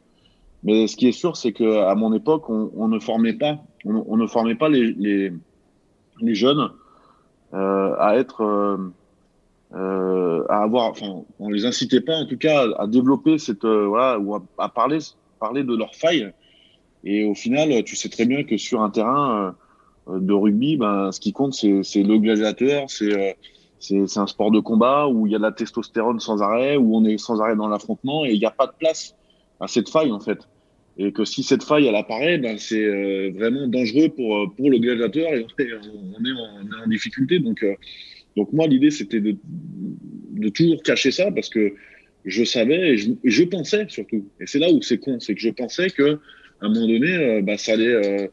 [0.64, 4.18] Mais ce qui est sûr, c'est que à mon époque, on, ne formait pas, on,
[4.18, 5.32] ne formait pas les,
[6.22, 6.72] les, jeunes
[7.54, 8.78] euh, à être, euh,
[9.76, 14.20] euh, à avoir, enfin, on les incitait pas en tout cas à, développer cette, voilà,
[14.20, 14.98] ou à, parler,
[15.40, 16.34] parler de leurs failles.
[17.04, 19.56] Et au final, tu sais très bien que sur un terrain
[20.08, 23.38] de rugby, ben, ce qui compte, c'est le gladiateur, c'est
[23.88, 26.96] c'est un sport de combat où il y a de la testostérone sans arrêt, où
[26.96, 29.16] on est sans arrêt dans l'affrontement et il n'y a pas de place
[29.60, 30.40] à cette faille en fait.
[30.98, 34.70] Et que si cette faille elle apparaît, ben c'est euh, vraiment dangereux pour euh, pour
[34.70, 37.40] le gladiateur et on est, en, difficulté.
[37.40, 37.76] Donc euh,
[38.38, 41.74] donc moi l'idée c'était de, de toujours cacher ça parce que
[42.24, 44.26] je savais et je, pensais surtout.
[44.40, 46.20] Et c'est là où c'est con, c'est que je pensais que
[46.62, 48.32] à un moment donné, bah, ça allait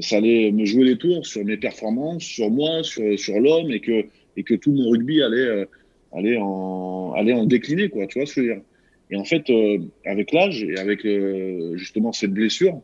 [0.00, 3.80] ça allait me jouer les tours sur mes performances, sur moi, sur sur l'homme et
[3.80, 4.06] que
[4.38, 5.66] et que tout mon rugby allait
[6.12, 8.06] allait en allait en décliner quoi.
[8.06, 8.62] Tu vois ce que je veux dire
[9.10, 12.82] et en fait, euh, avec l'âge et avec euh, justement cette blessure,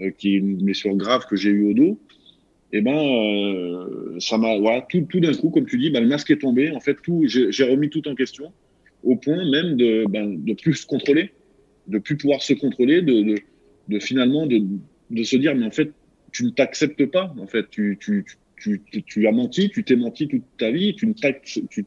[0.00, 1.98] euh, qui est une blessure grave que j'ai eue au dos,
[2.72, 6.30] eh ben, ça m'a, voilà, tout, tout d'un coup, comme tu dis, ben, le masque
[6.32, 6.72] est tombé.
[6.72, 8.52] En fait, tout, j'ai remis tout en question,
[9.04, 11.30] au point même de, ben, de plus se contrôler,
[11.86, 13.36] de plus pouvoir se contrôler, de,
[13.88, 14.60] de, finalement de,
[15.10, 15.92] de se dire, mais en fait,
[16.32, 17.32] tu ne t'acceptes pas.
[17.38, 17.96] En fait, tu,
[19.06, 21.84] tu, as menti, tu t'es menti toute ta vie, tu ne tu,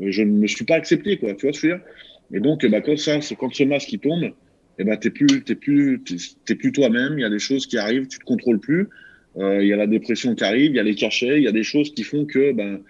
[0.00, 1.34] je ne me suis pas accepté, quoi.
[1.34, 1.86] Tu vois ce que je veux dire?
[2.32, 4.32] Et donc, bah, quand ça, quand ce masque qui tombe,
[4.78, 6.02] eh ben, t'es plus, t'es plus,
[6.44, 7.18] t'es plus toi-même.
[7.18, 8.88] Il y a des choses qui arrivent, tu te contrôles plus.
[9.36, 11.48] Euh, il y a la dépression qui arrive, il y a les cachets, il y
[11.48, 12.80] a des choses qui font que, ben,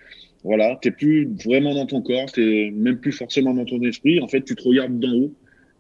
[0.43, 4.21] voilà, t'es plus vraiment dans ton corps, t'es même plus forcément dans ton esprit.
[4.21, 5.35] En fait, tu te regardes d'en haut.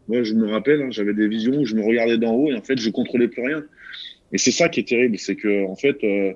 [0.08, 2.54] Moi, je me rappelle, hein, j'avais des visions où je me regardais d'en haut et
[2.54, 3.64] en fait, je contrôlais plus rien.
[4.32, 6.32] Et c'est ça qui est terrible, c'est que, en fait, euh,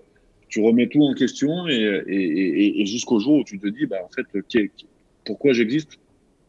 [0.55, 3.87] tu remets tout en question et, et, et, et jusqu'au jour où tu te dis,
[3.87, 4.25] bah, en fait,
[5.25, 5.99] pourquoi j'existe,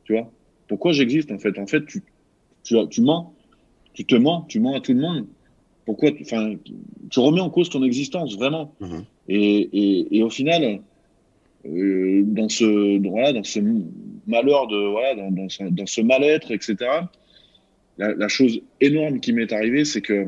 [0.04, 0.32] tu vois?
[0.68, 1.58] Pourquoi j'existe en fait?
[1.58, 2.04] En fait, tu,
[2.63, 3.34] tu, tu mens,
[3.94, 5.26] tu te mens, tu mens à tout le monde.
[5.86, 6.54] Pourquoi Enfin,
[7.10, 8.76] tu remets en cause ton existence vraiment.
[8.80, 9.06] Mhm.
[9.28, 10.82] Et, au final,
[11.65, 13.60] euh, dans ce voilà, dans ce
[14.28, 16.76] malheur de voilà, dans, dans ce, dans ce mal-être, etc.
[17.98, 20.28] La, la, chose énorme qui m'est arrivée, c'est que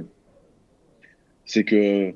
[1.46, 2.16] c'est que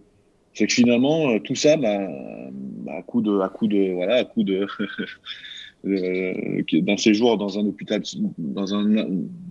[0.53, 4.67] c'est que finalement tout ça, à coup de à coup de voilà, à coup de
[5.85, 8.01] euh, d'un séjour dans un hôpital,
[8.37, 9.07] dans un,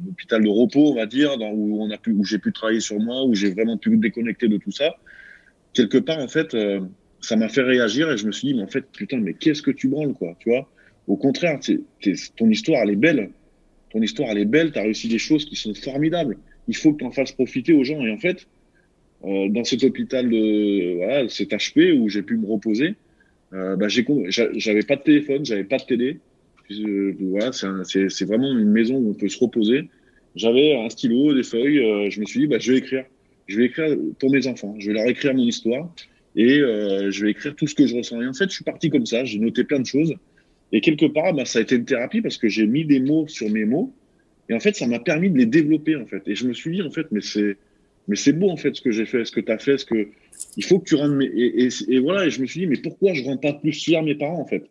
[0.08, 3.00] hôpital de repos, on va dire, où on a pu, où j'ai pu travailler sur
[3.00, 4.94] moi, où j'ai vraiment pu déconnecter de tout ça.
[5.72, 6.80] Quelque part, en fait, euh,
[7.20, 9.62] ça m'a fait réagir et je me suis dit, mais en fait, putain, mais qu'est-ce
[9.62, 10.68] que tu branles, quoi, tu vois?
[11.06, 11.58] Au contraire,
[12.36, 13.30] ton histoire, elle est belle.
[13.90, 14.70] Ton histoire, elle est belle.
[14.70, 16.38] Tu as réussi des choses qui sont formidables.
[16.68, 18.00] Il faut que tu en fasses profiter aux gens.
[18.04, 18.59] Et en fait, euh,
[19.22, 22.94] dans cet hôpital de voilà, cet HP où j'ai pu me reposer,
[23.52, 26.18] euh, bah, j'avais pas de téléphone, j'avais pas de télé.
[26.70, 29.88] Euh, voilà, c'est vraiment une maison où on peut se reposer.
[30.36, 31.80] J'avais un stylo, des feuilles.
[31.80, 33.04] Euh, je me suis dit, bah, je vais écrire.
[33.48, 34.76] Je vais écrire pour mes enfants.
[34.78, 35.92] Je vais leur écrire mon histoire
[36.36, 38.22] et euh, je vais écrire tout ce que je ressens.
[38.22, 39.24] Et en fait, je suis parti comme ça.
[39.24, 40.14] J'ai noté plein de choses.
[40.72, 43.26] Et quelque part, bah, ça a été une thérapie parce que j'ai mis des mots
[43.26, 43.92] sur mes mots.
[44.48, 46.22] Et en fait, ça m'a permis de les développer, en fait.
[46.26, 47.56] Et je me suis dit, en fait, mais c'est,
[48.10, 49.84] mais c'est beau, en fait, ce que j'ai fait, ce que tu as fait, ce
[49.84, 50.08] que,
[50.56, 51.22] il faut que tu rendes.
[51.22, 54.02] Et, et, voilà, et je me suis dit, mais pourquoi je rends pas plus fier
[54.02, 54.64] mes parents, en fait?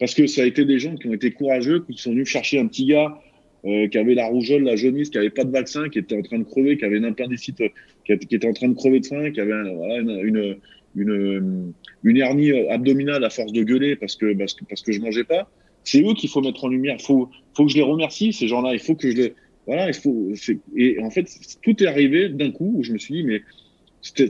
[0.00, 2.58] Parce que ça a été des gens qui ont été courageux, qui sont venus chercher
[2.58, 3.16] un petit gars
[3.64, 6.22] euh, qui avait la rougeole, la jaunisse, qui avait pas de vaccin, qui était en
[6.22, 7.62] train de crever, qui avait une appendicite,
[8.04, 10.56] qui, qui était en train de crever de faim, qui avait une,
[10.96, 15.22] une, hernie abdominale à force de gueuler parce que, parce que, parce que je mangeais
[15.22, 15.48] pas.
[15.84, 16.96] C'est eux qu'il faut mettre en lumière.
[16.98, 18.72] Il faut, faut que je les remercie, ces gens-là.
[18.72, 19.34] Il faut que je les.
[19.70, 20.32] Voilà, il faut.
[20.76, 21.28] Et en fait,
[21.62, 23.40] tout est arrivé d'un coup où je me suis dit, mais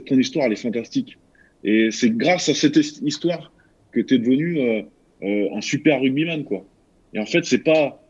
[0.05, 1.17] ton histoire, elle est fantastique.
[1.63, 3.51] Et c'est grâce à cette histoire
[3.91, 4.83] que tu es devenu euh,
[5.23, 6.63] euh, un super rugbyman, quoi.
[7.15, 8.03] Et en fait, c'est pas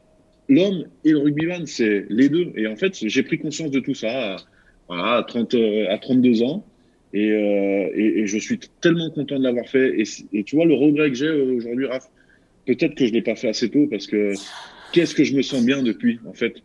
[0.49, 2.51] l'homme et le rugbyman, c'est les deux.
[2.57, 4.35] Et en fait, j'ai pris conscience de tout ça
[4.89, 5.55] à, à, 30,
[5.87, 6.65] à 32 ans.
[7.13, 10.01] Et, euh, et, je suis tellement content de l'avoir fait.
[10.01, 12.09] Et, et, tu vois, le regret que j'ai aujourd'hui, Raph,
[12.67, 14.33] peut-être que je l'ai pas fait assez tôt parce que
[14.91, 16.61] qu'est-ce que je me sens bien depuis, en fait?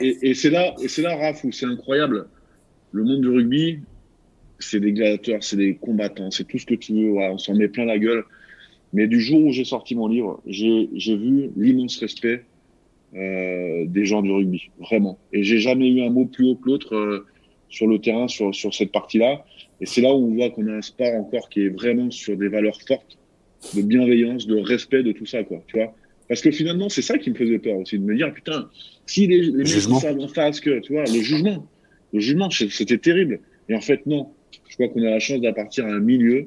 [0.00, 2.28] Et, et c'est là, et c'est là, Raph, où c'est incroyable.
[2.92, 3.80] Le monde du rugby,
[4.58, 7.12] c'est des gladiateurs, c'est des combattants, c'est tout ce que tu veux.
[7.18, 8.24] on s'en met plein la gueule.
[8.92, 12.44] Mais du jour où j'ai sorti mon livre, j'ai vu l'immense respect
[13.14, 15.18] euh, des gens du rugby, vraiment.
[15.32, 17.26] Et j'ai jamais eu un mot plus haut que l'autre euh,
[17.68, 19.44] sur le terrain, sur, sur cette partie-là.
[19.80, 22.36] Et c'est là où on voit qu'on a un sport encore qui est vraiment sur
[22.36, 23.18] des valeurs fortes,
[23.74, 25.62] de bienveillance, de respect, de tout ça, quoi.
[25.66, 25.94] Tu vois
[26.28, 28.68] Parce que finalement, c'est ça qui me faisait peur aussi, de me dire, putain,
[29.06, 31.66] si les, les mecs savent en face que, tu vois, le jugement,
[32.12, 33.40] le jugement, c'était terrible.
[33.68, 34.30] Et en fait, non
[34.68, 36.46] je crois qu'on a la chance d'appartenir à un milieu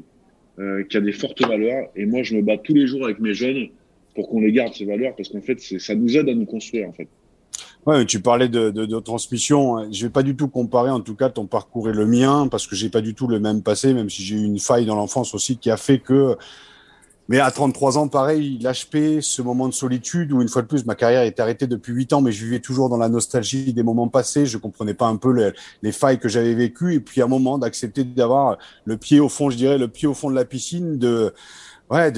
[0.60, 1.90] euh, qui a des fortes valeurs.
[1.96, 3.68] Et moi, je me bats tous les jours avec mes jeunes
[4.16, 6.88] pour qu'on les garde ces valeurs, parce qu'en fait, ça nous aide à nous construire
[6.90, 7.08] en fait.
[7.86, 9.92] Ouais, tu parlais de, de, de, transmission.
[9.92, 12.68] Je vais pas du tout comparer, en tout cas, ton parcours et le mien, parce
[12.68, 14.96] que j'ai pas du tout le même passé, même si j'ai eu une faille dans
[14.96, 16.36] l'enfance aussi qui a fait que.
[17.32, 20.86] Mais à 33 ans, pareil, l'HP, ce moment de solitude où une fois de plus,
[20.86, 23.84] ma carrière est arrêtée depuis 8 ans, mais je vivais toujours dans la nostalgie des
[23.84, 24.46] moments passés.
[24.46, 25.52] Je comprenais pas un peu les,
[25.82, 26.96] les failles que j'avais vécues.
[26.96, 30.10] Et puis, à un moment, d'accepter d'avoir le pied au fond, je dirais, le pied
[30.10, 31.34] au fond de la piscine, de,
[31.92, 32.12] ouais,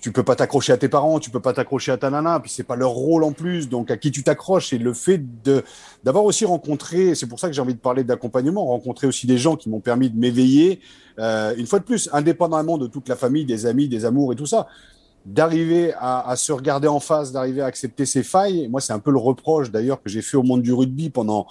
[0.00, 2.50] tu peux pas t'accrocher à tes parents, tu peux pas t'accrocher à ta nana, puis
[2.50, 3.68] c'est pas leur rôle en plus.
[3.68, 5.64] Donc à qui tu t'accroches et le fait de
[6.04, 9.38] d'avoir aussi rencontré, c'est pour ça que j'ai envie de parler d'accompagnement, rencontrer aussi des
[9.38, 10.80] gens qui m'ont permis de m'éveiller.
[11.18, 14.36] Euh, une fois de plus, indépendamment de toute la famille, des amis, des amours et
[14.36, 14.68] tout ça,
[15.24, 18.68] d'arriver à, à, se regarder en face, d'arriver à accepter ses failles.
[18.68, 21.46] Moi, c'est un peu le reproche d'ailleurs que j'ai fait au monde du rugby pendant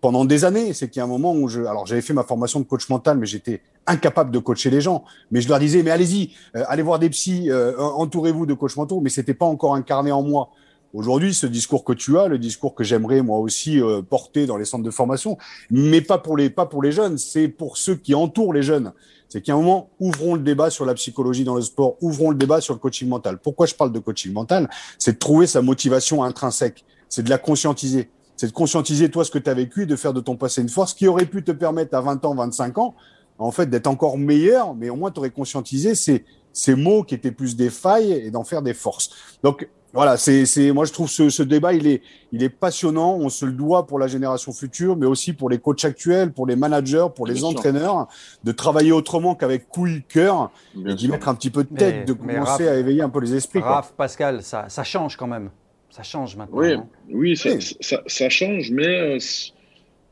[0.00, 0.72] pendant des années.
[0.72, 2.88] C'est qu'il y a un moment où je, alors j'avais fait ma formation de coach
[2.88, 5.04] mental, mais j'étais incapable de coacher les gens.
[5.30, 8.76] Mais je leur disais, mais allez-y, euh, allez voir des psys, euh, entourez-vous de coachs
[8.76, 9.00] mentaux.
[9.00, 10.50] Mais c'était pas encore incarné en moi.
[10.94, 14.56] Aujourd'hui, ce discours que tu as, le discours que j'aimerais moi aussi euh, porter dans
[14.56, 15.36] les centres de formation,
[15.70, 18.92] mais pas pour les pas pour les jeunes, c'est pour ceux qui entourent les jeunes.
[19.28, 22.36] C'est qu'à un moment, ouvrons le débat sur la psychologie dans le sport, ouvrons le
[22.36, 23.36] débat sur le coaching mental.
[23.36, 24.70] Pourquoi je parle de coaching mental?
[24.98, 28.08] C'est de trouver sa motivation intrinsèque, c'est de la conscientiser
[28.38, 30.62] c'est de conscientiser toi ce que tu as vécu et de faire de ton passé
[30.62, 32.94] une force qui aurait pu te permettre à 20 ans, 25 ans,
[33.38, 37.16] en fait, d'être encore meilleur, mais au moins tu aurais conscientisé ces, ces mots qui
[37.16, 39.10] étaient plus des failles et d'en faire des forces.
[39.42, 43.16] Donc voilà, c'est, c'est, moi je trouve ce, ce débat il est, il est passionnant.
[43.16, 46.46] On se le doit pour la génération future, mais aussi pour les coachs actuels, pour
[46.46, 48.06] les managers, pour les entraîneurs,
[48.44, 50.52] de travailler autrement qu'avec couille, cœur,
[50.86, 53.34] et d'y mettre un petit peu de tête, de commencer à éveiller un peu les
[53.34, 53.58] esprits.
[53.58, 55.50] Raph, Pascal, ça, ça change quand même.
[55.90, 56.56] Ça change maintenant.
[56.56, 56.74] Oui,
[57.10, 59.18] oui, ça, ça, ça, change, mais euh,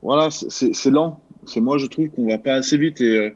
[0.02, 1.20] voilà, c'est lent.
[1.44, 3.00] C'est moi, je trouve qu'on va pas assez vite.
[3.00, 3.30] Et euh,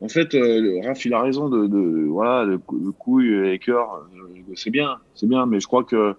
[0.00, 4.08] en fait, euh, Raph, il a raison de, de voilà, le, couille et cœur,
[4.54, 6.14] c'est bien, c'est bien, mais je crois que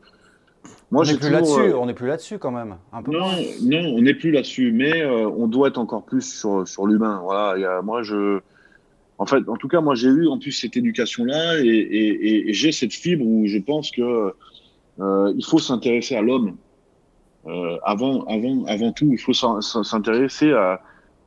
[0.91, 1.74] moi, on n'est plus là-dessus.
[1.74, 2.76] on n'est plus là-dessus quand même.
[2.91, 3.32] Un peu non,
[3.64, 7.22] non, on n'est plus là-dessus, mais on doit être encore plus sur sur l'humain.
[7.24, 8.39] Voilà, y a, moi, je
[9.18, 12.53] en fait, en tout cas, moi, j'ai eu en plus cette éducation-là et, et, et
[12.53, 14.34] j'ai cette fibre où je pense que
[15.00, 16.58] euh, il faut s'intéresser à l'homme.
[17.46, 20.82] Euh, avant, avant, avant tout, il faut s'intéresser à,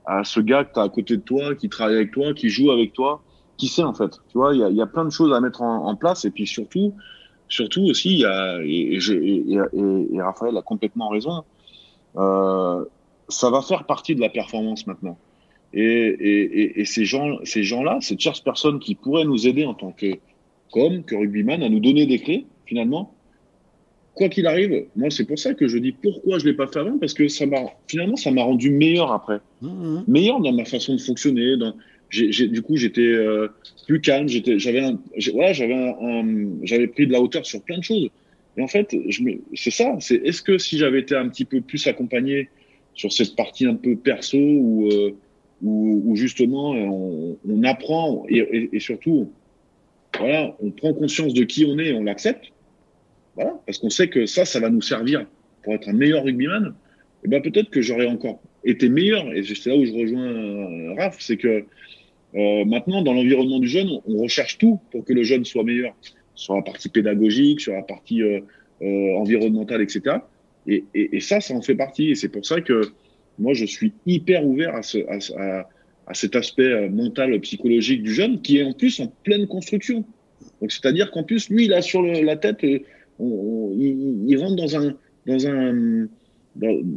[0.06, 2.48] à ce gars que tu as à côté de toi, qui travaille avec toi, qui
[2.48, 3.22] joue avec toi,
[3.56, 4.10] qui sait en fait.
[4.28, 6.30] Tu vois, il y a, y a, plein de choses à mettre en, place et
[6.30, 6.94] puis surtout,
[7.48, 9.58] surtout aussi, y a et, et,
[10.12, 11.44] et, Raphaël a complètement raison.
[12.16, 12.84] Euh,
[13.28, 15.18] ça va faire partie de la performance maintenant.
[15.72, 20.06] Et, ces gens, ces gens-là, ces tierces personnes qui pourraient nous aider en tant que
[20.72, 23.15] comme que rugbyman à nous donner des clés finalement
[24.16, 26.80] quoi qu'il arrive, moi, c'est pour ça que je dis pourquoi je l'ai pas fait
[26.80, 29.38] avant, parce que ça m'a, finalement, ça m'a rendu meilleur après.
[29.60, 30.00] Mmh.
[30.08, 31.56] Meilleur dans ma façon de fonctionner.
[31.56, 31.74] Dans,
[32.10, 33.48] du coup, j'étais euh,
[33.86, 34.82] plus calme, j'étais, j'avais
[35.32, 38.08] voilà, j'avais pris de la hauteur sur plein de choses.
[38.56, 41.44] Et en fait, je me, c'est ça, c'est est-ce que si j'avais été un petit
[41.44, 42.48] peu plus accompagné
[42.94, 45.14] sur cette partie un peu perso ou euh,
[45.62, 49.30] où, justement on, on apprend et, et, et, surtout,
[50.18, 52.52] voilà, on prend conscience de qui on est et on l'accepte
[53.36, 55.26] voilà, parce qu'on sait que ça, ça va nous servir
[55.62, 56.66] pour être un meilleur rugbyman.
[56.66, 56.70] Et
[57.24, 59.32] eh ben peut-être que j'aurais encore été meilleur.
[59.32, 61.64] Et c'est là où je rejoins euh, Raph, c'est que
[62.34, 65.94] euh, maintenant, dans l'environnement du jeune, on recherche tout pour que le jeune soit meilleur,
[66.34, 68.40] sur la partie pédagogique, sur la partie euh,
[68.80, 70.16] environnementale, etc.
[70.66, 72.10] Et, et, ça, ça en fait partie.
[72.10, 72.90] Et c'est pour ça que
[73.38, 74.98] moi, je suis hyper ouvert à, ce,
[75.38, 75.68] à,
[76.06, 80.04] à cet aspect mental, psychologique du jeune, qui est en plus en pleine construction.
[80.60, 82.64] Donc, c'est-à-dire qu'en plus, lui, il a sur la tête
[83.18, 84.94] on, il, rentre dans un,
[85.26, 86.08] dans un,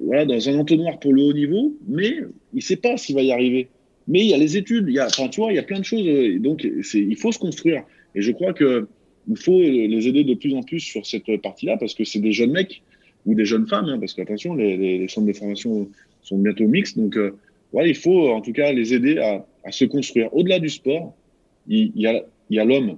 [0.03, 2.15] voilà, dans un entonnoir pour le haut niveau, mais
[2.53, 3.67] il sait pas s'il va y arriver.
[4.07, 5.63] Mais il y a les études, il y a, enfin, tu vois, il y a
[5.63, 6.03] plein de choses.
[6.39, 7.83] Donc, il faut se construire.
[8.15, 8.87] Et je crois que
[9.27, 12.31] il faut les aider de plus en plus sur cette partie-là parce que c'est des
[12.31, 12.81] jeunes mecs
[13.27, 15.87] ou des jeunes femmes, hein, parce qu'attention, les, les, centres de formation
[16.23, 16.97] sont bientôt mixtes.
[16.97, 17.37] Donc, euh,
[17.73, 20.33] il faut en tout cas les aider à, se construire.
[20.33, 21.13] Au-delà du sport,
[21.67, 22.07] il y
[22.59, 22.97] a l'homme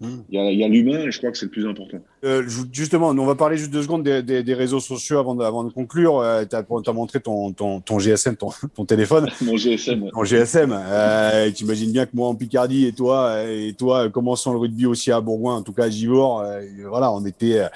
[0.00, 1.98] il y a, l'humain et je crois que c'est le plus important.
[2.24, 2.42] Euh,
[2.72, 5.62] justement, on va parler juste deux secondes des, des, des réseaux sociaux avant de, avant
[5.62, 6.20] de conclure.
[6.20, 9.28] Euh, tu as, montré ton, ton, ton GSM, ton, ton téléphone.
[9.42, 10.10] Mon GSM.
[10.10, 10.72] Ton GSM.
[10.72, 14.86] Euh, tu imagines bien que moi en Picardie et toi, et toi, commençant le rugby
[14.86, 17.68] aussi à Bourgoin, en tout cas à Givor, euh, voilà, on était euh,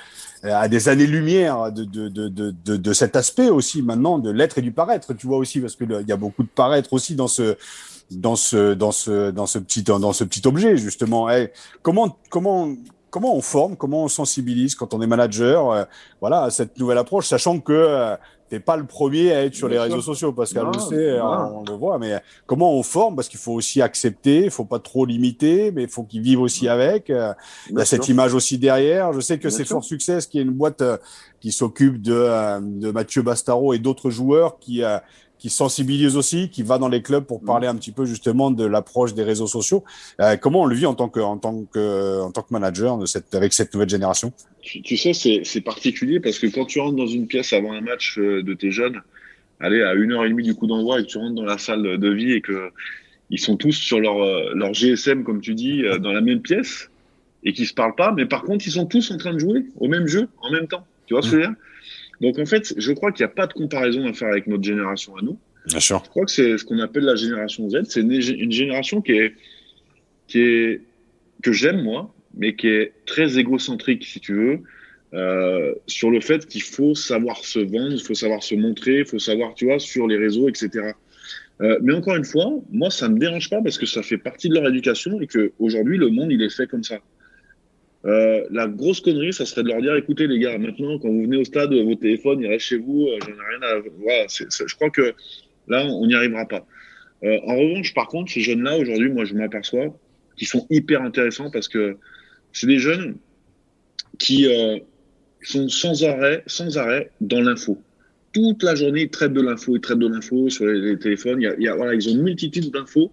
[0.42, 4.62] à des années-lumière de, de, de, de, de cet aspect aussi maintenant de l'être et
[4.62, 5.14] du paraître.
[5.14, 7.56] Tu vois aussi, parce qu'il y a beaucoup de paraître aussi dans ce
[8.10, 11.28] dans ce dans ce dans ce petit dans ce petit objet justement.
[11.28, 11.48] Hey,
[11.82, 12.74] comment comment
[13.14, 15.84] comment on forme, comment on sensibilise quand on est manager, euh,
[16.20, 18.16] voilà, à cette nouvelle approche, sachant que euh,
[18.48, 21.62] t'es pas le premier à être sur les réseaux sociaux parce qu'à le sait, on,
[21.62, 22.00] le voit.
[22.00, 25.84] Mais comment on forme Parce qu'il faut aussi accepter, il faut pas trop limiter, mais
[25.84, 27.08] il faut qu'ils vivent aussi avec.
[27.08, 29.12] Il y a cette image aussi derrière.
[29.12, 30.82] Je sais que c'est Fort Success qui est une boîte
[31.38, 32.28] qui s'occupe de,
[32.80, 34.82] de Mathieu Bastaro et d'autres joueurs qui
[35.38, 38.64] qui sensibilise aussi, qui va dans les clubs pour parler un petit peu justement de
[38.64, 39.84] l'approche des réseaux sociaux.
[40.20, 42.98] Euh, comment on le vit en tant que, en tant que, en tant que manager
[42.98, 44.32] de cette, avec cette nouvelle génération?
[44.62, 48.18] Tu, sais, c'est particulier parce que quand tu rentres dans une pièce avant un match
[48.18, 49.02] euh, de tes jeunes,
[49.60, 51.58] allez à une heure et demie du coup d'envoi et que tu rentres dans la
[51.58, 52.70] salle de vie et que
[53.30, 56.90] ils sont tous sur leur, euh, leur GSM, comme tu dis, dans la même pièce
[57.42, 59.66] et qui se parlent pas, mais par contre, ils sont tous en train de jouer
[59.78, 60.86] au même jeu en même temps.
[61.06, 61.54] Tu vois ce que je veux dire?
[62.24, 64.64] Donc en fait, je crois qu'il n'y a pas de comparaison à faire avec notre
[64.64, 65.38] génération à nous.
[65.66, 66.02] Bien sûr.
[66.04, 67.82] Je crois que c'est ce qu'on appelle la génération Z.
[67.88, 69.34] C'est une, génération qui est,
[70.26, 70.80] qui est
[71.42, 74.60] que j'aime moi, mais qui est très égocentrique, si tu veux,
[75.12, 79.06] euh, sur le fait qu'il faut savoir se vendre, il faut savoir se montrer, il
[79.06, 80.92] faut savoir, tu vois, sur les réseaux, etc.
[81.60, 84.48] Euh, mais encore une fois, moi, ça me dérange pas parce que ça fait partie
[84.48, 86.98] de leur éducation et que aujourd'hui, le monde, il est fait comme ça.
[88.06, 91.22] Euh, la grosse connerie, ça serait de leur dire écoutez, les gars, maintenant, quand vous
[91.22, 93.82] venez au stade, vos téléphones, ils restent chez vous, euh, j'en ai rien à.
[93.98, 95.14] Voilà, je crois que
[95.68, 96.66] là, on n'y arrivera pas.
[97.22, 99.96] Euh, en revanche, par contre, ces jeunes-là, aujourd'hui, moi, je m'aperçois
[100.36, 101.96] qu'ils sont hyper intéressants parce que
[102.52, 103.16] c'est des jeunes
[104.18, 104.46] qui
[105.42, 107.80] sont sans arrêt, sans arrêt dans l'info.
[108.32, 111.40] Toute la journée, ils traitent de l'info, ils traitent de l'info sur les, téléphones.
[111.40, 113.10] Ils ont une multitude d'infos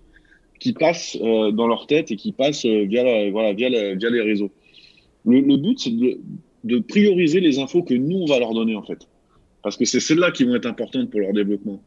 [0.60, 4.52] qui passent dans leur tête et qui passent via les réseaux.
[5.26, 5.92] Le, but, c'est
[6.64, 9.08] de, prioriser les infos que nous, on va leur donner, en fait.
[9.64, 11.82] Parce que c'est celles-là qui vont être importantes pour leur développement.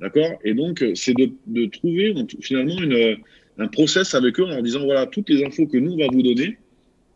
[0.00, 0.38] D'accord?
[0.44, 3.18] Et donc, c'est de, trouver finalement une,
[3.58, 6.06] un process avec eux en leur disant voilà, toutes les infos que nous, on va
[6.10, 6.56] vous donner,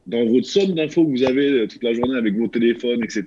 [0.07, 3.25] dans votre somme d'infos que vous avez toute la journée avec vos téléphones, etc.,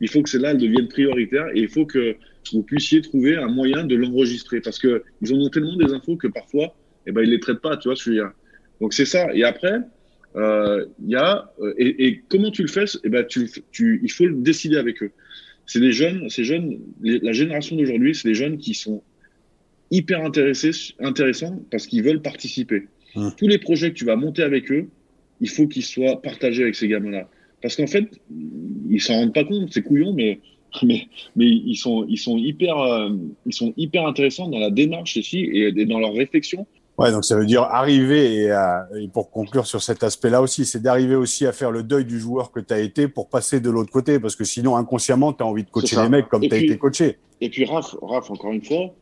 [0.00, 2.16] il faut que celles-là, elles deviennent prioritaires et il faut que
[2.52, 4.60] vous puissiez trouver un moyen de l'enregistrer.
[4.60, 6.74] Parce qu'ils en ont tellement des infos que parfois,
[7.06, 8.22] eh ben, ils les traitent pas, tu vois je veux.
[8.80, 9.32] Donc, c'est ça.
[9.34, 9.80] Et après,
[10.36, 14.10] euh, y a euh, et, et, comment tu le fais Eh ben, tu, tu, il
[14.10, 15.12] faut le décider avec eux.
[15.66, 19.02] C'est des jeunes, ces jeunes, la génération d'aujourd'hui, c'est des jeunes qui sont
[19.90, 22.88] hyper intéressés, intéressants parce qu'ils veulent participer.
[23.14, 23.28] Mmh.
[23.38, 24.88] Tous les projets que tu vas monter avec eux,
[25.40, 27.30] il faut qu'ils soient partagés avec ces gamins-là.
[27.62, 28.08] Parce qu'en fait,
[28.90, 30.40] ils s'en rendent pas compte, c'est couillon, mais
[30.82, 31.06] mais,
[31.36, 33.10] mais ils sont ils sont hyper euh,
[33.46, 36.66] ils sont hyper intéressants dans la démarche ici et, et dans leur réflexion
[36.96, 38.56] Ouais, donc ça veut dire arriver, et,
[39.00, 42.20] et pour conclure sur cet aspect-là aussi, c'est d'arriver aussi à faire le deuil du
[42.20, 45.42] joueur que tu as été pour passer de l'autre côté, parce que sinon, inconsciemment, tu
[45.42, 47.18] as envie de coacher les mecs comme tu as été coaché.
[47.40, 48.94] Et puis, Raph, Raph encore une fois,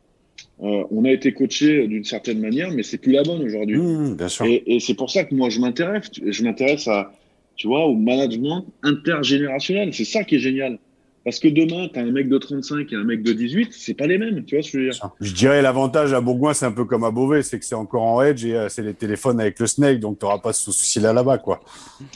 [0.63, 3.77] euh, on a été coaché d'une certaine manière, mais c'est plus la bonne aujourd'hui.
[3.77, 4.47] Mmh, bien sûr.
[4.47, 7.13] Et, et c'est pour ça que moi, je m'intéresse, je m'intéresse à,
[7.57, 9.93] tu vois, au management intergénérationnel.
[9.93, 10.79] C'est ça qui est génial.
[11.25, 13.95] Parce que demain, tu as un mec de 35 et un mec de 18, c'est
[13.95, 16.53] pas les mêmes, tu vois ce que je veux dire Je dirais l'avantage à Bourgoin,
[16.53, 18.83] c'est un peu comme à Beauvais, c'est que c'est encore en edge et euh, c'est
[18.83, 21.61] les téléphones avec le Snake, donc tu n'auras pas ce souci-là là-bas, quoi.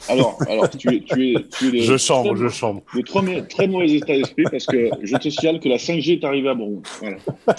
[0.08, 2.82] Alors, alors tu, es, tu es, tu es Je chambre, je chambre.
[2.94, 6.24] De très, très mauvais état d'esprit parce que je te signale que la 5G est
[6.24, 6.82] arrivée à Bourgoin.
[7.00, 7.16] Voilà.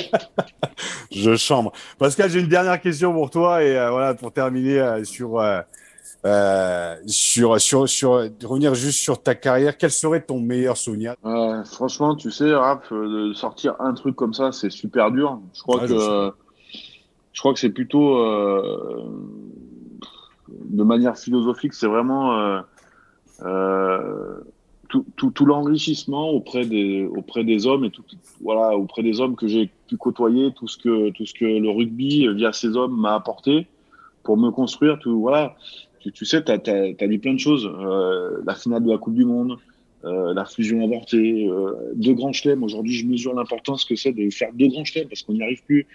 [1.11, 1.71] je chambre.
[1.97, 5.39] Pascal, j'ai une dernière question pour toi et euh, voilà, pour terminer euh, sur
[6.25, 8.11] euh, sur, sur, sur,
[8.43, 11.15] revenir juste sur ta carrière, quel serait ton meilleur souvenir?
[11.25, 15.39] Euh, Franchement, tu sais, Raph, de sortir un truc comme ça, c'est super dur.
[15.53, 19.03] Je crois que je, crois que c'est plutôt euh,
[20.49, 22.61] de manière philosophique, c'est vraiment
[24.89, 28.03] tout, tout, tout l'enrichissement auprès des auprès des hommes et tout
[28.41, 31.69] voilà auprès des hommes que j'ai pu côtoyer, tout ce que tout ce que le
[31.69, 33.67] rugby via ces hommes m'a apporté
[34.23, 35.55] pour me construire, tout voilà
[35.99, 37.65] tu, sais, tu as, dit plein de choses.
[37.65, 39.57] Euh, la finale de la Coupe du Monde,
[40.05, 42.63] euh, la fusion avortée, euh, deux grands chelems.
[42.63, 45.63] Aujourd'hui, je mesure l'importance que c'est de faire deux grands chelems parce qu'on n'y arrive
[45.63, 45.85] plus.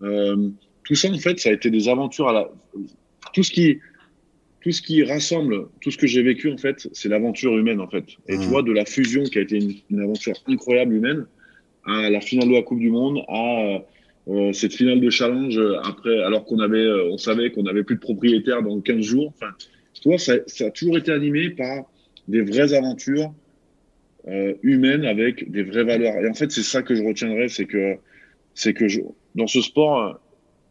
[0.00, 2.50] tout ça, en fait, ça a été des aventures à la.
[3.32, 3.78] Tout ce qui,
[4.60, 7.88] tout ce qui rassemble, tout ce que j'ai vécu, en fait, c'est l'aventure humaine, en
[7.88, 8.04] fait.
[8.28, 8.42] Et tu mmh.
[8.42, 11.26] vois, de la fusion qui a été une, une, aventure incroyable humaine,
[11.86, 13.82] à la finale de la Coupe du Monde, à
[14.28, 17.82] euh, cette finale de challenge euh, après, alors qu'on avait, euh, on savait qu'on avait
[17.82, 19.32] plus de propriétaires dans 15 jours.
[19.34, 19.52] Enfin,
[20.00, 21.90] tu vois, ça, a toujours été animé par
[22.28, 23.32] des vraies aventures
[24.62, 26.14] humaines avec des vraies valeurs.
[26.24, 27.96] Et en fait, c'est ça que je retiendrai, c'est que,
[28.54, 28.84] c'est que
[29.34, 30.20] dans ce sport,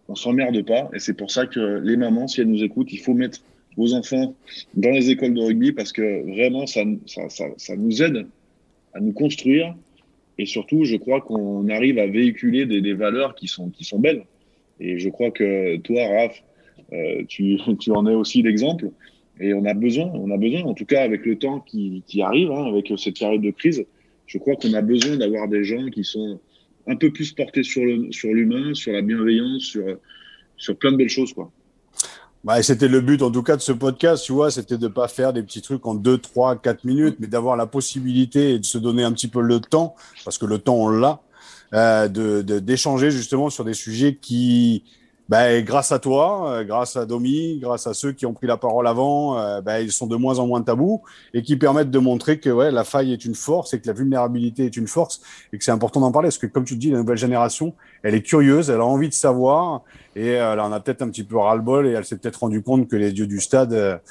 [0.08, 0.90] on s'emmerde pas.
[0.94, 3.40] Et c'est pour ça que les mamans, si elles nous écoutent, il faut mettre
[3.76, 4.36] vos enfants
[4.76, 7.24] dans les écoles de rugby parce que vraiment, ça, ça,
[7.58, 8.26] ça nous aide
[8.94, 9.76] à nous construire
[10.42, 14.26] et surtout, je crois qu'on arrive à véhiculer des, valeurs qui sont, belles.
[14.80, 16.44] Et je crois que toi, Raph,
[16.94, 17.60] euh, tu,
[17.92, 18.90] en es aussi l'exemple.
[19.40, 23.20] Et on a besoin, en tout cas avec le temps qui, arrive, hein, avec cette
[23.20, 23.86] période de crise,
[24.26, 26.40] Je crois qu'on a besoin d'avoir des gens qui sont
[26.88, 30.00] un peu plus portés sur l'humain, sur la bienveillance, sur
[30.62, 31.34] sur plein de belles choses.
[32.44, 35.08] Bah, c'était le but, en tout cas, de ce podcast, tu vois, c'était de pas
[35.08, 38.66] faire des petits trucs en 2, 3, 4 minutes, mais d'avoir la possibilité et de
[38.66, 41.22] se donner un petit peu le temps, parce que le temps, on l'a,
[41.74, 44.84] euh, de d'échanger justement sur des sujets qui,
[45.32, 48.58] ben, grâce à toi, euh, grâce à Domi, grâce à ceux qui ont pris la
[48.58, 51.04] parole avant, euh, ben, ils sont de moins en moins tabous
[51.34, 53.94] et qui permettent de montrer que ouais, la faille est une force et que la
[53.94, 55.22] vulnérabilité est une force
[55.54, 57.74] et que c'est important d'en parler parce que comme tu dis, la nouvelle génération,
[58.04, 59.84] elle est curieuse, elle a envie de savoir
[60.18, 62.62] et euh, elle en a peut-être un petit peu ras-le-bol et elle s'est peut-être rendu
[62.62, 64.02] compte que les dieux du stade,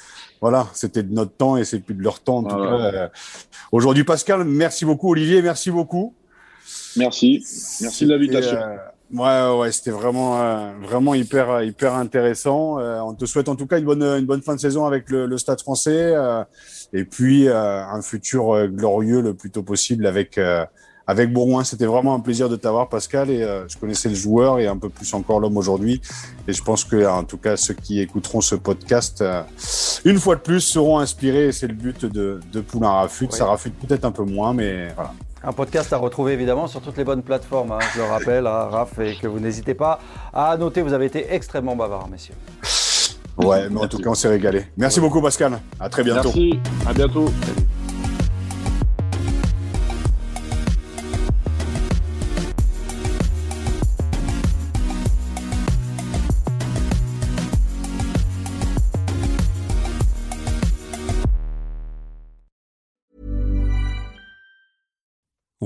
[0.41, 3.11] voilà, c'était de notre temps et c'est plus de leur temps en tout cas.
[3.71, 5.11] Aujourd'hui, Pascal, merci beaucoup.
[5.11, 6.15] Olivier, merci beaucoup.
[6.97, 7.45] Merci,
[7.79, 8.57] merci de l'invitation.
[9.13, 12.79] Ouais, ouais, c'était vraiment, euh, vraiment hyper, hyper intéressant.
[12.79, 15.09] Euh, on te souhaite en tout cas une bonne, une bonne fin de saison avec
[15.09, 16.43] le, le Stade Français euh,
[16.93, 20.39] et puis un futur glorieux le plus tôt possible avec,
[21.07, 21.63] avec Bourgoin.
[21.63, 23.29] C'était vraiment un plaisir de t'avoir, Pascal.
[23.29, 26.01] Et je connaissais le joueur et un peu plus encore l'homme aujourd'hui.
[26.49, 29.23] Et je pense que, en tout cas, ceux qui écouteront ce podcast,
[30.03, 31.47] une fois de plus, seront inspirés.
[31.47, 33.31] Et c'est le but de, de Poulain Rafut.
[33.31, 33.55] Ça
[33.87, 35.13] peut-être un peu moins, mais voilà.
[35.43, 38.63] Un podcast à retrouver évidemment sur toutes les bonnes plateformes, hein, je le rappelle, à
[38.63, 39.99] hein, Raph, et que vous n'hésitez pas
[40.33, 40.83] à noter.
[40.83, 42.35] Vous avez été extrêmement bavard, messieurs.
[43.37, 44.67] Ouais, mais en tout cas, on s'est régalé.
[44.77, 45.59] Merci beaucoup, Pascal.
[45.79, 46.31] À très bientôt.
[46.35, 46.59] Merci.
[46.85, 47.25] À bientôt.